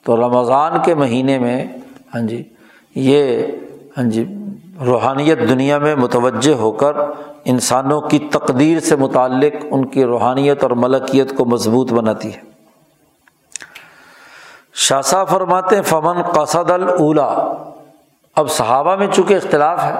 [0.04, 1.66] تو رمضان کے مہینے میں
[2.14, 2.42] ہاں جی
[2.94, 3.46] یہ
[3.96, 4.24] ہاں جی
[4.86, 6.96] روحانیت دنیا میں متوجہ ہو کر
[7.44, 12.40] انسانوں کی تقدیر سے متعلق ان کی روحانیت اور ملکیت کو مضبوط بناتی ہے۔
[14.86, 17.26] شاہ فرماتے فمن قصد الا
[18.36, 19.94] اب صحابہ میں چونکہ اختلاف ہے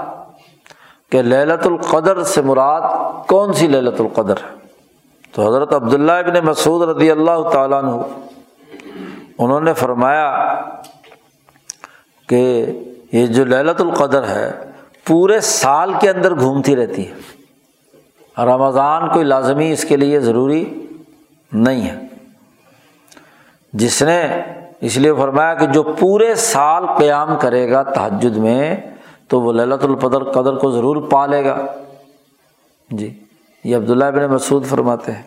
[1.11, 2.82] کہ للت القدر سے مراد
[3.28, 4.54] کون سی للت القدر ہے،
[5.34, 7.96] تو حضرت عبداللہ ابن مسعود رضی اللہ تعالیٰ عنہ،
[9.38, 10.28] انہوں نے فرمایا
[12.26, 12.66] کہ
[13.12, 14.52] یہ جو للت القدر ہے،
[15.06, 17.14] پورے سال کے اندر گھومتی رہتی ہے۔
[18.44, 20.86] رمضان کوئی لازمی اس کے لیے ضروری
[21.52, 22.06] نہیں ہے۔
[23.72, 24.42] جس نے
[24.80, 28.76] اس لیے فرمایا کہ جو پورے سال قیام کرے گا تحجد میں،
[29.28, 31.66] تو وہ للت القدر قدر کو ضرور پالے گا۔
[32.90, 33.20] جی
[33.64, 35.22] یہ عبداللہ ابن مسعود فرماتے ہیں۔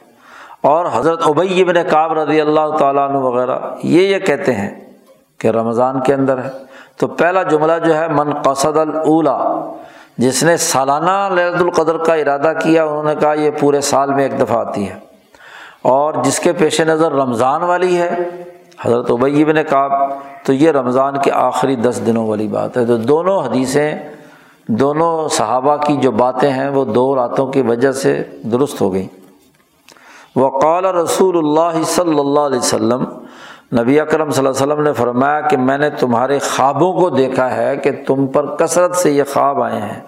[0.62, 4.94] اور حضرت ابئی ابن کاب رضی اللہ تعالیٰ عنہ وغیرہ یہ یہ کہتے ہیں
[5.38, 6.69] کہ رمضان کے اندر ہے۔
[7.00, 9.66] تو پہلا جملہ جو ہے، من قصد الا
[10.18, 14.24] جس نے سالانہ للت القدر کا ارادہ کیا، انہوں نے کہا، یہ پورے سال میں
[14.24, 15.00] ایک دفعہ آتی ہے
[15.82, 18.30] اور جس کے پیش نظر رمضان والی ہے،
[18.86, 20.08] حضرت ابیب نے کہا
[20.44, 24.10] تو یہ رمضان کے آخری دس دنوں والی بات ہے۔ تو دونوں حدیثیں،
[24.68, 29.08] دونوں صحابہ کی جو باتیں ہیں، وہ دو راتوں کی وجہ سے درست ہو گئیں۔
[30.36, 33.04] وقال رسول اللہ صلی اللہ علیہ وسلم
[33.74, 37.58] نبی اکرم صلی اللہ علیہ وسلم نے فرمایا کہ میں نے تمہارے خوابوں کو دیکھا
[37.58, 40.02] ہے کہ تم پر کثرت سے یہ خواب آئے ہیں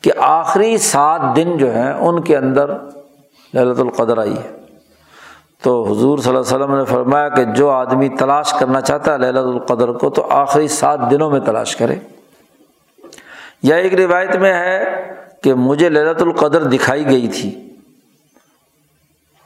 [0.00, 2.70] کہ آخری سات دن جو ہیں ان کے اندر
[3.54, 4.56] للت القدر آئی ہے۔
[5.62, 9.18] تو حضور صلی اللہ علیہ وسلم نے فرمایا کہ جو آدمی تلاش کرنا چاہتا ہے
[9.18, 11.96] للت القدر کو تو آخری سات دنوں میں تلاش کرے۔
[13.62, 14.84] یا ایک روایت میں ہے
[15.42, 17.72] کہ مجھے للت القدر دکھائی گئی تھی۔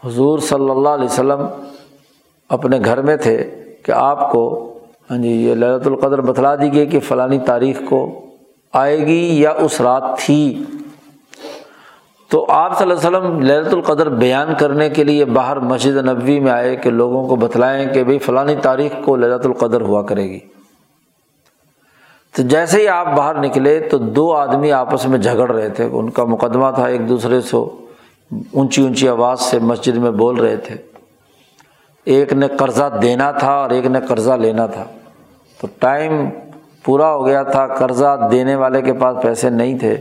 [0.05, 1.47] حضور صلی اللہ علیہ وسلم
[2.51, 3.51] اپنے گھر میں تھے
[3.83, 4.67] کہ آپ کو
[5.11, 8.21] ہاں جی یہ للت القدر بتلا دی گئی کہ فلانی تاریخ کو
[8.73, 10.65] آئے گی یا اس رات تھی۔
[12.31, 16.41] تو آپ صلی اللہ علیہ وسلم للت القدر بیان کرنے کے لیے باہر مسجد نبوی
[16.41, 20.25] میں آئے کہ لوگوں کو بتلائیں کہ بھائی فلانی تاریخ کو للت القدر ہوا کرے
[20.25, 20.39] گی۔
[22.37, 26.11] تو جیسے ہی آپ باہر نکلے تو دو آدمی آپس میں جھگڑ رہے تھے۔ ان
[26.11, 27.57] کا مقدمہ تھا، ایک دوسرے سے
[28.53, 30.90] اونچی اونچی آواز سے مسجد میں بول رہے تھے۔
[32.05, 34.85] ایک نے قرضہ دینا تھا اور ایک نے قرضہ لینا تھا۔
[35.61, 36.13] تو ٹائم
[36.85, 39.97] پورا ہو گیا تھا، قرضہ دینے والے کے پاس پیسے نہیں تھے۔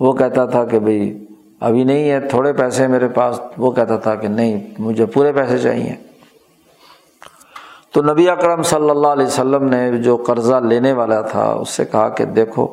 [0.00, 1.26] وہ کہتا تھا کہ بھائی
[1.60, 5.58] ابھی نہیں ہے، تھوڑے پیسے میرے پاس۔ وہ کہتا تھا کہ نہیں، مجھے پورے پیسے
[5.58, 5.94] چاہیے۔
[7.92, 11.84] تو نبی اکرم صلی اللہ علیہ وسلم نے جو قرضہ لینے والا تھا، اس سے
[11.84, 12.66] کہا کہ دیکھو،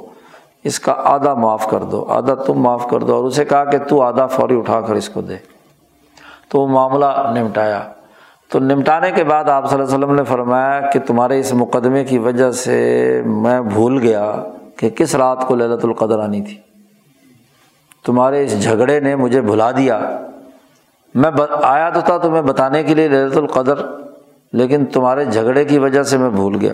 [0.63, 3.77] اس کا آدھا معاف کر دو، آدھا تم معاف کر دو۔ اور اسے کہا کہ
[3.77, 5.35] تو آدھا فوری اٹھا کر اس کو دے۔
[6.49, 7.83] تو وہ معاملہ نمٹایا۔
[8.49, 12.03] تو نمٹانے کے بعد آپ صلی اللہ علیہ وسلم نے فرمایا کہ تمہارے اس مقدمے
[12.03, 14.43] کی وجہ سے میں بھول گیا
[14.77, 16.57] کہ کس رات کو للت القدر آنی تھی۔
[18.05, 20.21] تمہارے اس جھگڑے نے مجھے بھلا دیا۔
[21.15, 21.31] میں
[21.63, 23.75] آیا تو تھا تمہیں بتانے کے لیے للت القدر،
[24.53, 26.71] لیکن تمہارے جھگڑے کی وجہ سے میں بھول گیا۔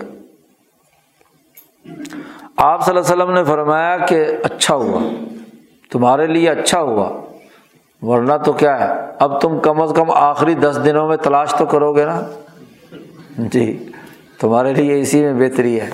[2.56, 5.00] آپ صلی اللہ علیہ وسلم نے فرمایا کہ اچھا ہوا،
[5.90, 7.20] تمہارے لیے اچھا ہوا۔
[8.02, 11.66] ورنہ تو کیا ہے؟ اب تم کم از کم آخری دس دنوں میں تلاش تو
[11.66, 12.20] کرو گے نا؟
[13.38, 13.88] جی
[14.40, 15.90] تمہارے لیے اسی میں بہتری ہے۔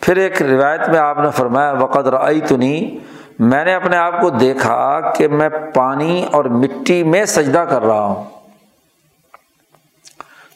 [0.00, 2.96] پھر ایک روایت میں آپ نے فرمایا وقت رئی تو نہیں
[3.38, 8.04] میں نے اپنے آپ کو دیکھا کہ میں پانی اور مٹی میں سجدہ کر رہا
[8.04, 8.24] ہوں۔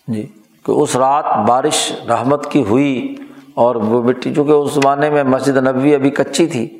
[0.09, 0.27] جی
[0.67, 3.15] کہ اس رات بارش رحمت کی ہوئی
[3.55, 6.77] اور وہ مٹی، چونکہ اس زمانے میں مسجد نبوی ابھی کچی تھی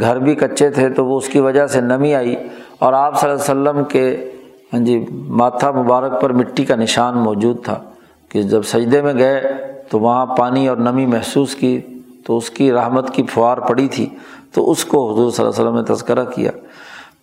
[0.00, 2.36] گھر بھی کچے تھے تو وہ اس کی وجہ سے نمی آئی
[2.78, 4.30] اور آپ صلی اللہ علیہ وسلم کے
[4.72, 7.82] ہاں جی ماتھا مبارک پر مٹی کا نشان موجود تھا
[8.28, 9.52] کہ جب سجدے میں گئے
[9.88, 11.80] تو وہاں پانی اور نمی محسوس کی
[12.26, 14.06] تو اس کی رحمت کی فوار پڑی تھی
[14.52, 16.50] تو اس کو حضور صلی اللہ علیہ وسلم نے تذکرہ کیا۔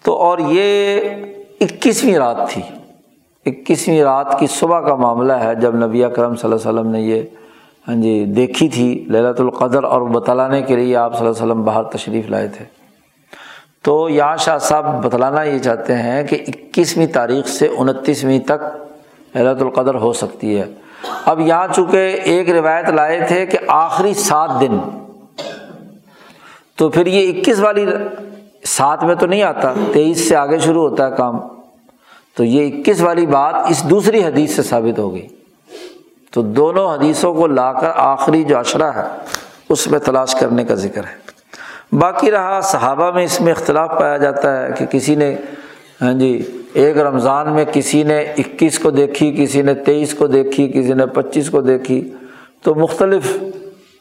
[0.03, 0.99] تو اور یہ
[1.61, 2.61] اکیسویں رات تھی۔
[3.45, 7.01] اکیسویں رات کی صبح کا معاملہ ہے جب نبی کرم صلی اللہ علیہ وسلم نے
[7.01, 7.21] یہ
[7.87, 11.63] ہاں جی دیکھی تھی للت القدر اور بتلانے کے لیے آپ صلی اللہ علیہ وسلم
[11.63, 12.65] باہر تشریف لائے تھے۔
[13.83, 18.63] تو یہاں شاہ صاحب بتلانا یہ چاہتے ہیں کہ اکیسویں تاریخ سے انتیسویں تک
[19.35, 20.65] للت القدر ہو سکتی ہے۔
[21.25, 24.77] اب یہاں چونکہ ایک روایت لائے تھے کہ آخری سات دن۔
[26.75, 27.85] تو پھر یہ اکیس والی
[28.65, 31.39] سات میں تو نہیں آتا، تیئیس سے آگے شروع ہوتا ہے کام۔
[32.35, 35.27] تو یہ اکیس والی بات اس دوسری حدیث سے ثابت ہو گئی۔
[36.31, 39.07] تو دونوں حدیثوں کو لا کر آخری جو اشرا ہے،
[39.69, 41.31] اس میں تلاش کرنے کا ذکر ہے۔
[41.95, 45.35] باقی رہا، صحابہ میں اس میں اختلاف پایا جاتا ہے کہ کسی نے
[46.01, 50.67] ہاں جی ایک رمضان میں کسی نے اکیس کو دیکھی، کسی نے تیئیس کو دیکھی،
[50.67, 52.13] کسی نے پچیس کو دیکھی۔
[52.61, 53.43] تو مختلف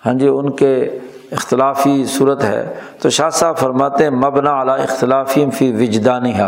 [0.07, 0.99] ہاں جی ان کے
[1.33, 6.43] اختلافی صورت ہے۔ تو شاہ صاحب فرماتے ہیں مبنا اعلیٰ اختلافی فی وجدانیہ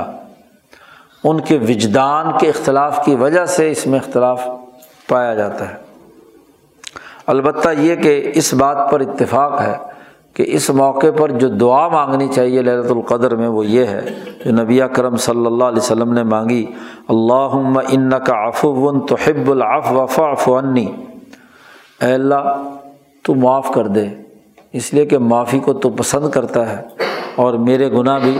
[1.25, 4.49] ان کے وجدان کے اختلاف کی وجہ سے اس میں اختلاف
[5.09, 5.75] پایا جاتا ہے۔
[7.27, 9.77] البتہ یہ کہ اس بات پر اتفاق ہے
[10.35, 14.01] کہ اس موقع پر جو دعا مانگنی چاہیے للت القدر میں وہ یہ ہے
[14.45, 16.65] جو نبی کرم صلی اللہ علیہ وسلم نے مانگی
[17.09, 17.57] اللہ
[17.89, 20.87] ان کا افو تو حب العف وفاف عنی
[22.03, 22.63] اے اللہ،
[23.23, 24.09] تو معاف کر دے،
[24.73, 26.83] اس لیے کہ معافی کو تو پسند کرتا ہے
[27.35, 28.39] اور میرے گناہ بھی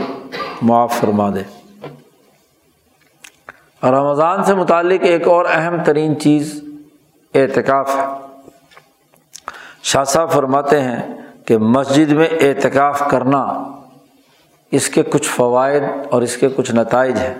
[0.61, 1.62] معاف فرما دے۔
[3.83, 6.63] رمضان سے متعلق ایک اور اہم ترین چیز
[7.33, 8.05] اعتکاف ہے۔
[9.83, 11.01] شاہ صاحب فرماتے ہیں
[11.45, 13.63] کہ مسجد میں اعتکاف کرنا
[14.71, 17.33] اس کے کچھ فوائد اور اس کے کچھ نتائج ہیں۔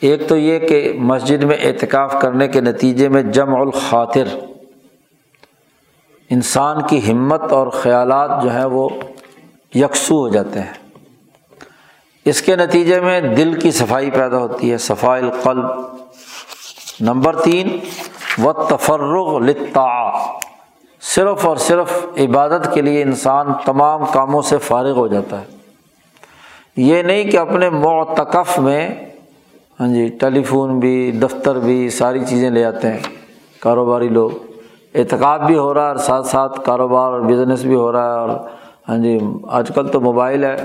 [0.00, 4.24] ایک تو یہ کہ مسجد میں اعتکاف کرنے کے نتیجے میں جمع الخاطر،
[6.30, 8.88] انسان کی ہمت اور خیالات جو ہیں وہ
[9.74, 10.87] یکسو ہو جاتے ہیں۔
[12.28, 15.64] اس کے نتیجے میں دل کی صفائی پیدا ہوتی ہے صفائی القلب۔
[17.00, 17.78] نمبر تین
[18.44, 20.10] و تفرغ لطا
[21.00, 25.46] صرف اور صرف عبادت کے لیے انسان تمام کاموں سے فارغ ہو جاتا ہے۔
[26.76, 28.94] یہ نہیں کہ اپنے معتکف میں
[29.80, 32.98] ہاں جی ٹیلی فون بھی، دفتر بھی، ساری چیزیں لے آتے ہیں۔
[33.60, 34.30] کاروباری لوگ۔
[34.94, 38.20] اعتقاد بھی ہو رہا ہے اور ساتھ ساتھ کاروبار اور بزنس بھی ہو رہا ہے
[38.20, 38.30] اور
[38.88, 39.18] ہاں جی
[39.48, 40.56] آج کل تو موبائل ہے۔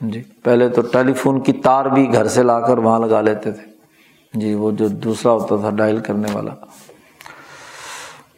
[0.00, 3.50] جی۔ پہلے تو ٹیلی فون کی تار بھی گھر سے لا کر وہاں لگا لیتے
[3.52, 3.76] تھے۔
[4.34, 6.50] جی وہ جو دوسرا ہوتا تھا، ڈائل کرنے والا۔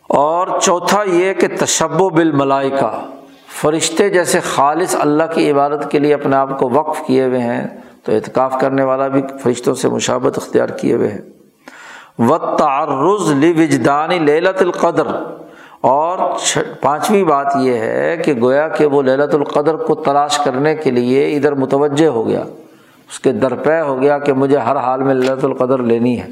[0.08, 3.06] اور چوتھا یہ کہ تشب و بل ملائکہ
[3.60, 7.66] فرشتے جیسے خالص اللہ کی عبادت کے لیے اپنے آپ کو وقف کیے ہوئے ہیں،
[8.02, 11.20] تو اعتکاف کرنے والا بھی فرشتوں سے مشابت اختیار کیے ہوئے ہیں۔
[12.18, 15.06] و تعرض لجدانی للت القدر۔
[15.80, 16.18] اور
[16.80, 21.36] پانچویں بات یہ ہے کہ گویا کہ وہ للت القدر کو تلاش کرنے کے لیے
[21.36, 22.40] ادھر متوجہ ہو گیا۔
[23.10, 26.26] اس کے درپے ہو گیا کہ مجھے ہر حال میں للت القدر لینی ہے۔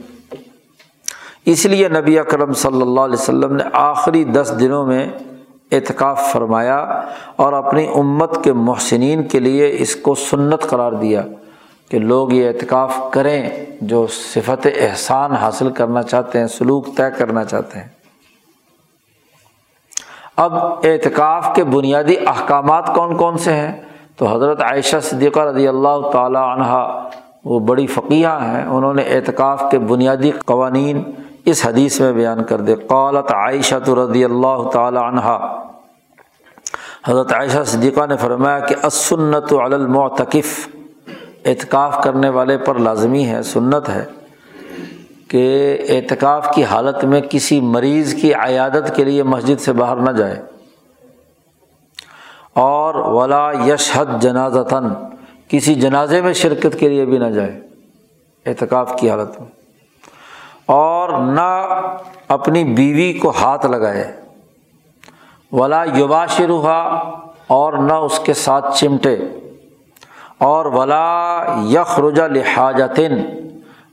[1.44, 5.08] اس لیے نبی اکرم صلی اللہ علیہ وسلم نے آخری دس دنوں میں
[5.72, 6.76] اعتکاف فرمایا
[7.36, 11.22] اور اپنی امت کے محسنین کے لیے اس کو سنت قرار دیا
[11.88, 17.44] کہ لوگ یہ اعتکاف کریں جو صفت احسان حاصل کرنا چاہتے ہیں، سلوک طے کرنا
[17.44, 17.95] چاہتے ہیں۔
[20.36, 23.80] اب اعتکاف کے بنیادی احکامات کون کون سے ہیں؟
[24.16, 26.98] تو حضرت عائشہ صدیقہ رضی اللہ تعالیٰ عنہ
[27.44, 31.02] وہ بڑی فقیہ ہیں، انہوں نے اعتکاف کے بنیادی قوانین
[31.44, 35.54] اس حدیث میں بیان کر دے۔ قالت عائشہ تو رضی اللہ تعالیٰ عنہ
[37.08, 40.68] حضرت عائشہ صدیقہ نے فرمایا کہ اسنت المعتکف۔
[41.44, 44.04] اعتکاف کرنے والے پر لازمی ہے، سنت ہے۔
[45.28, 50.10] کہ اعتکاف کی حالت میں کسی مریض کی عیادت کے لیے مسجد سے باہر نہ
[50.10, 50.42] جائے۔
[52.52, 54.88] اور ولا یشحد جنازتاً
[55.48, 57.60] کسی جنازے میں شرکت کے لیے بھی نہ جائے۔
[58.46, 59.48] اعتکاف کی حالت میں۔
[60.66, 61.80] اور نہ
[62.28, 64.20] اپنی بیوی کو ہاتھ لگائے۔
[65.52, 66.82] ولا یوبا شروحا
[67.46, 69.16] اور نہ اس کے ساتھ چمٹے۔
[70.38, 73.45] اور ولا یخ رجا لحاجتن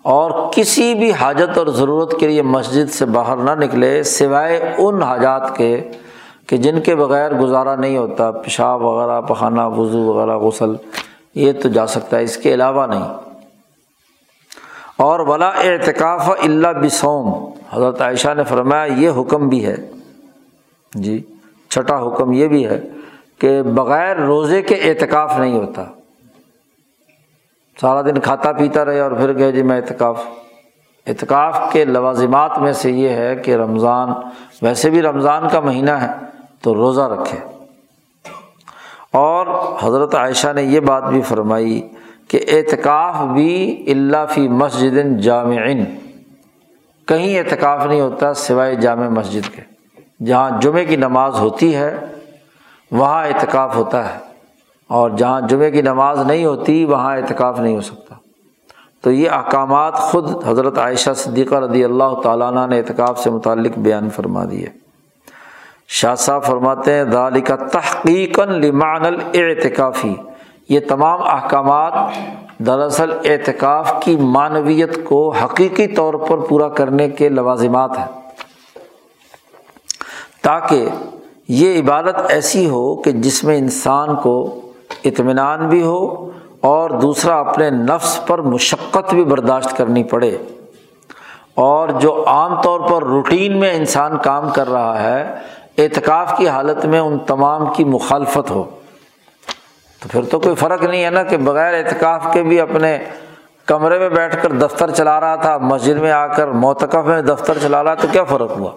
[0.04, 5.02] اور کسی بھی حاجت اور ضرورت کے لیے مسجد سے باہر نہ نکلے، سوائے ان
[5.02, 5.90] حاجات کے
[6.48, 10.76] کہ جن کے بغیر گزارا نہیں ہوتا، پیشاب وغیرہ، پخانہ، وضو وغیرہ، غسل،
[11.36, 13.14] یہ تو جا سکتا ہے، اس کے علاوہ نہیں۔
[14.98, 19.76] اور ولا اعتکاف اللہ بسوم حضرت عائشہ نے فرمایا، یہ حکم بھی ہے۔
[20.94, 21.24] جی
[21.70, 22.82] چھٹا حکم یہ بھی ہے
[23.38, 25.84] کہ بغیر روزے کے اعتکاف نہیں ہوتا۔
[27.82, 30.26] سارا دن کھاتا پیتا رہے اور پھر گئے جی میں اعتکاف۔
[31.08, 34.10] اعتکاف کے لوازمات میں سے یہ ہے کہ رمضان،
[34.62, 36.08] ویسے بھی رمضان کا مہینہ ہے
[36.62, 37.38] تو روزہ رکھے۔
[39.12, 39.48] اور
[39.82, 41.90] حضرت عائشہ نے یہ بات بھی فرمائی
[42.28, 45.56] کہ اعتکاف بھی اللہ فی مسجد جامع
[47.08, 49.62] کہیں اعتکاف نہیں ہوتا سوائے جامع مسجد کے۔
[50.26, 51.98] جہاں جمعے کی نماز ہوتی ہے،
[52.92, 54.33] وہاں اعتکاف ہوتا ہے۔
[54.94, 58.16] اور جہاں جمعے کی نماز نہیں ہوتی، وہاں اعتکاف نہیں ہو سکتا۔
[59.02, 63.78] تو یہ احکامات خود حضرت عائشہ صدیقہ رضی اللہ تعالیٰ عنہ نے اعتکاف سے متعلق
[63.78, 64.68] بیان فرما دیے۔
[65.88, 70.16] شاہ صاحب فرماتے ہیں دال کا تحقیق لمان الاعتکافی
[70.70, 71.94] یہ تمام احکامات
[72.66, 78.22] دراصل اعتکاف کی معنویت کو حقیقی طور پر پورا کرنے کے لوازمات ہیں۔
[80.42, 80.90] تاکہ
[81.48, 84.60] یہ عبادت ایسی ہو کہ جس میں انسان کو
[85.04, 86.30] اطمینان بھی ہو
[86.62, 90.38] اور دوسرا اپنے نفس پر مشقت بھی برداشت کرنی پڑے۔
[91.56, 95.36] اور جو عام طور پر روٹین میں انسان کام کر رہا ہے،
[95.78, 98.64] اعتکاف کی حالت میں ان تمام کی مخالفت ہو۔
[100.02, 102.98] تو پھر تو کوئی فرق نہیں ہے نا کہ بغیر اعتکاف کے بھی اپنے
[103.66, 107.58] کمرے میں بیٹھ کر دفتر چلا رہا تھا، مسجد میں آ کر، موتقف میں دفتر
[107.62, 108.72] چلا رہا، تو کیا فرق ہوا؟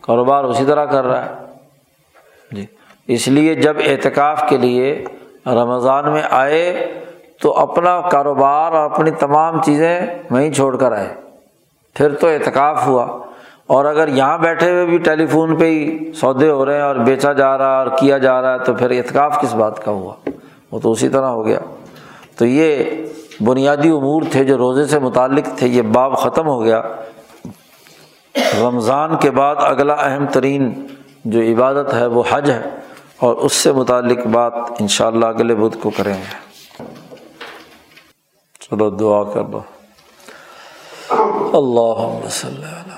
[0.00, 1.45] کاروبار اسی طرح کر رہا ہے۔
[3.08, 5.04] اس لیے جب اعتکاف کے لیے
[5.46, 6.92] رمضان میں آئے
[7.42, 10.00] تو اپنا کاروبار اور اپنی تمام چیزیں
[10.30, 11.14] وہیں چھوڑ کر آئے۔
[11.94, 13.18] پھر تو اعتکاف ہوا۔
[13.66, 16.96] اور اگر یہاں بیٹھے ہوئے بھی ٹیلی فون پہ ہی سودے ہو رہے ہیں اور
[16.96, 19.90] بیچا جا رہا ہے اور کیا جا رہا ہے تو پھر اعتکاف کس بات کا
[19.90, 20.12] ہوا؟
[20.72, 21.58] وہ تو اسی طرح ہو گیا۔
[22.38, 22.84] تو یہ
[23.40, 26.82] بنیادی امور تھے جو روزے سے متعلق تھے، یہ باب ختم ہو گیا۔
[28.60, 30.86] رمضان کے بعد اگلا اہم ترین
[31.24, 32.62] جو عبادت ہے وہ حج ہے۔
[33.18, 36.46] اور اس سے متعلق بات ان شاء اللہ اگلے بدھ کو کریں گے۔
[38.60, 39.60] چلو دعا کر دو۔
[41.58, 42.95] اللہ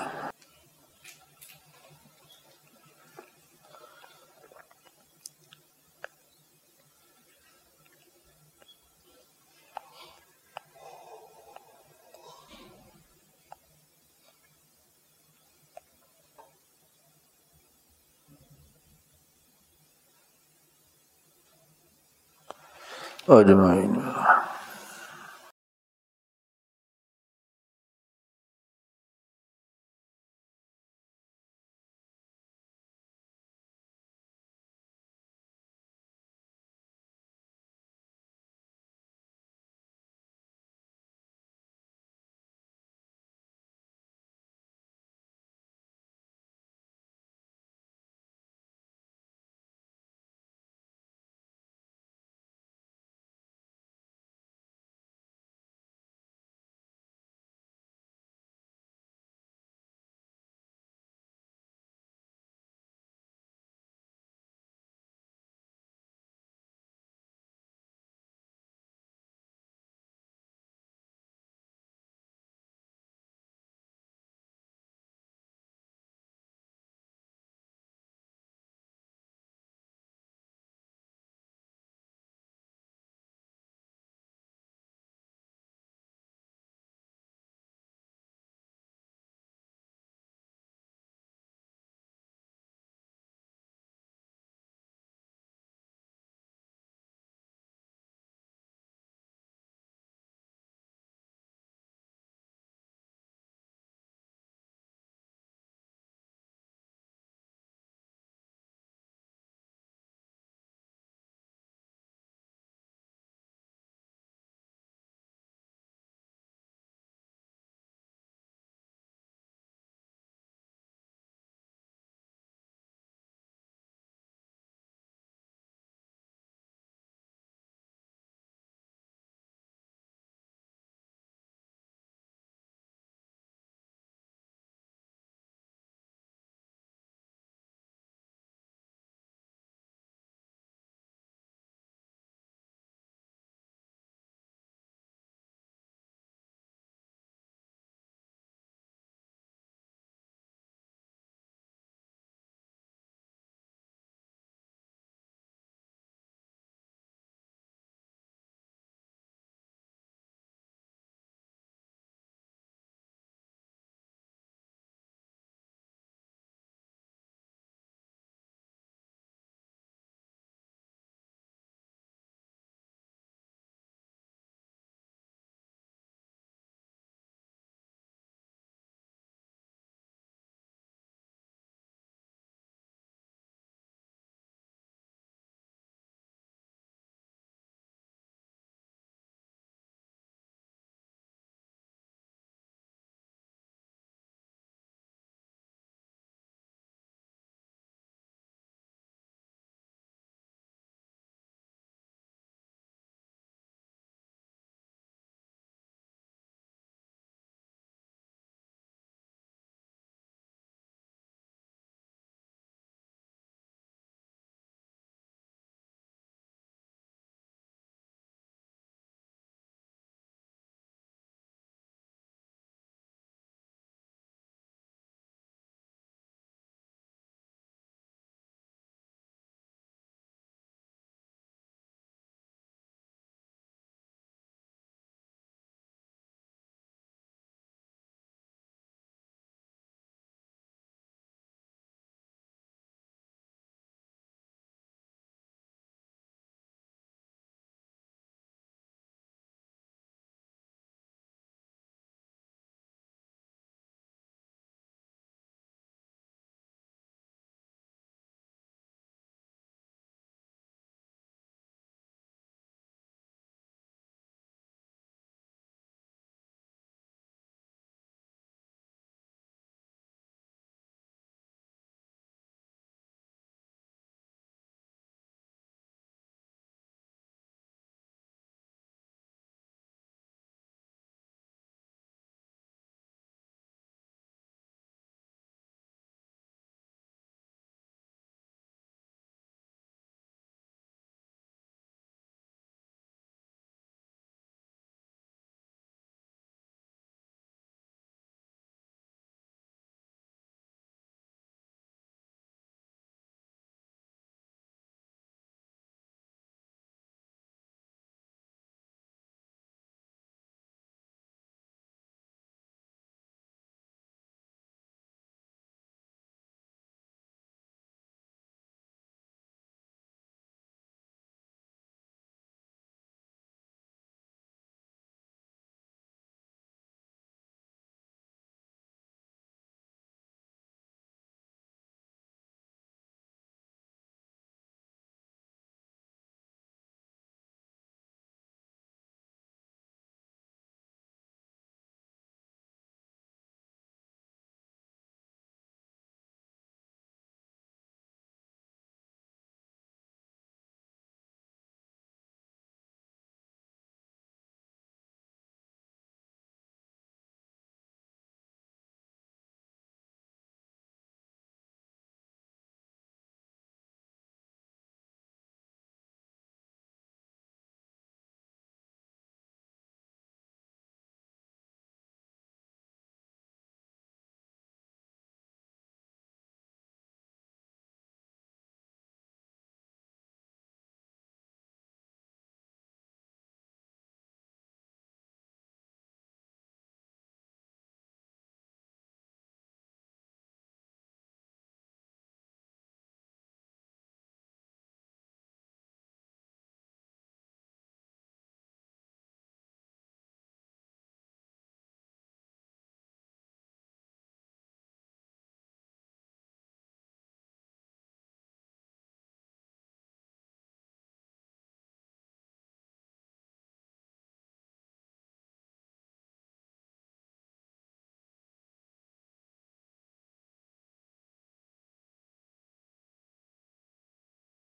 [23.29, 23.97] اجمعین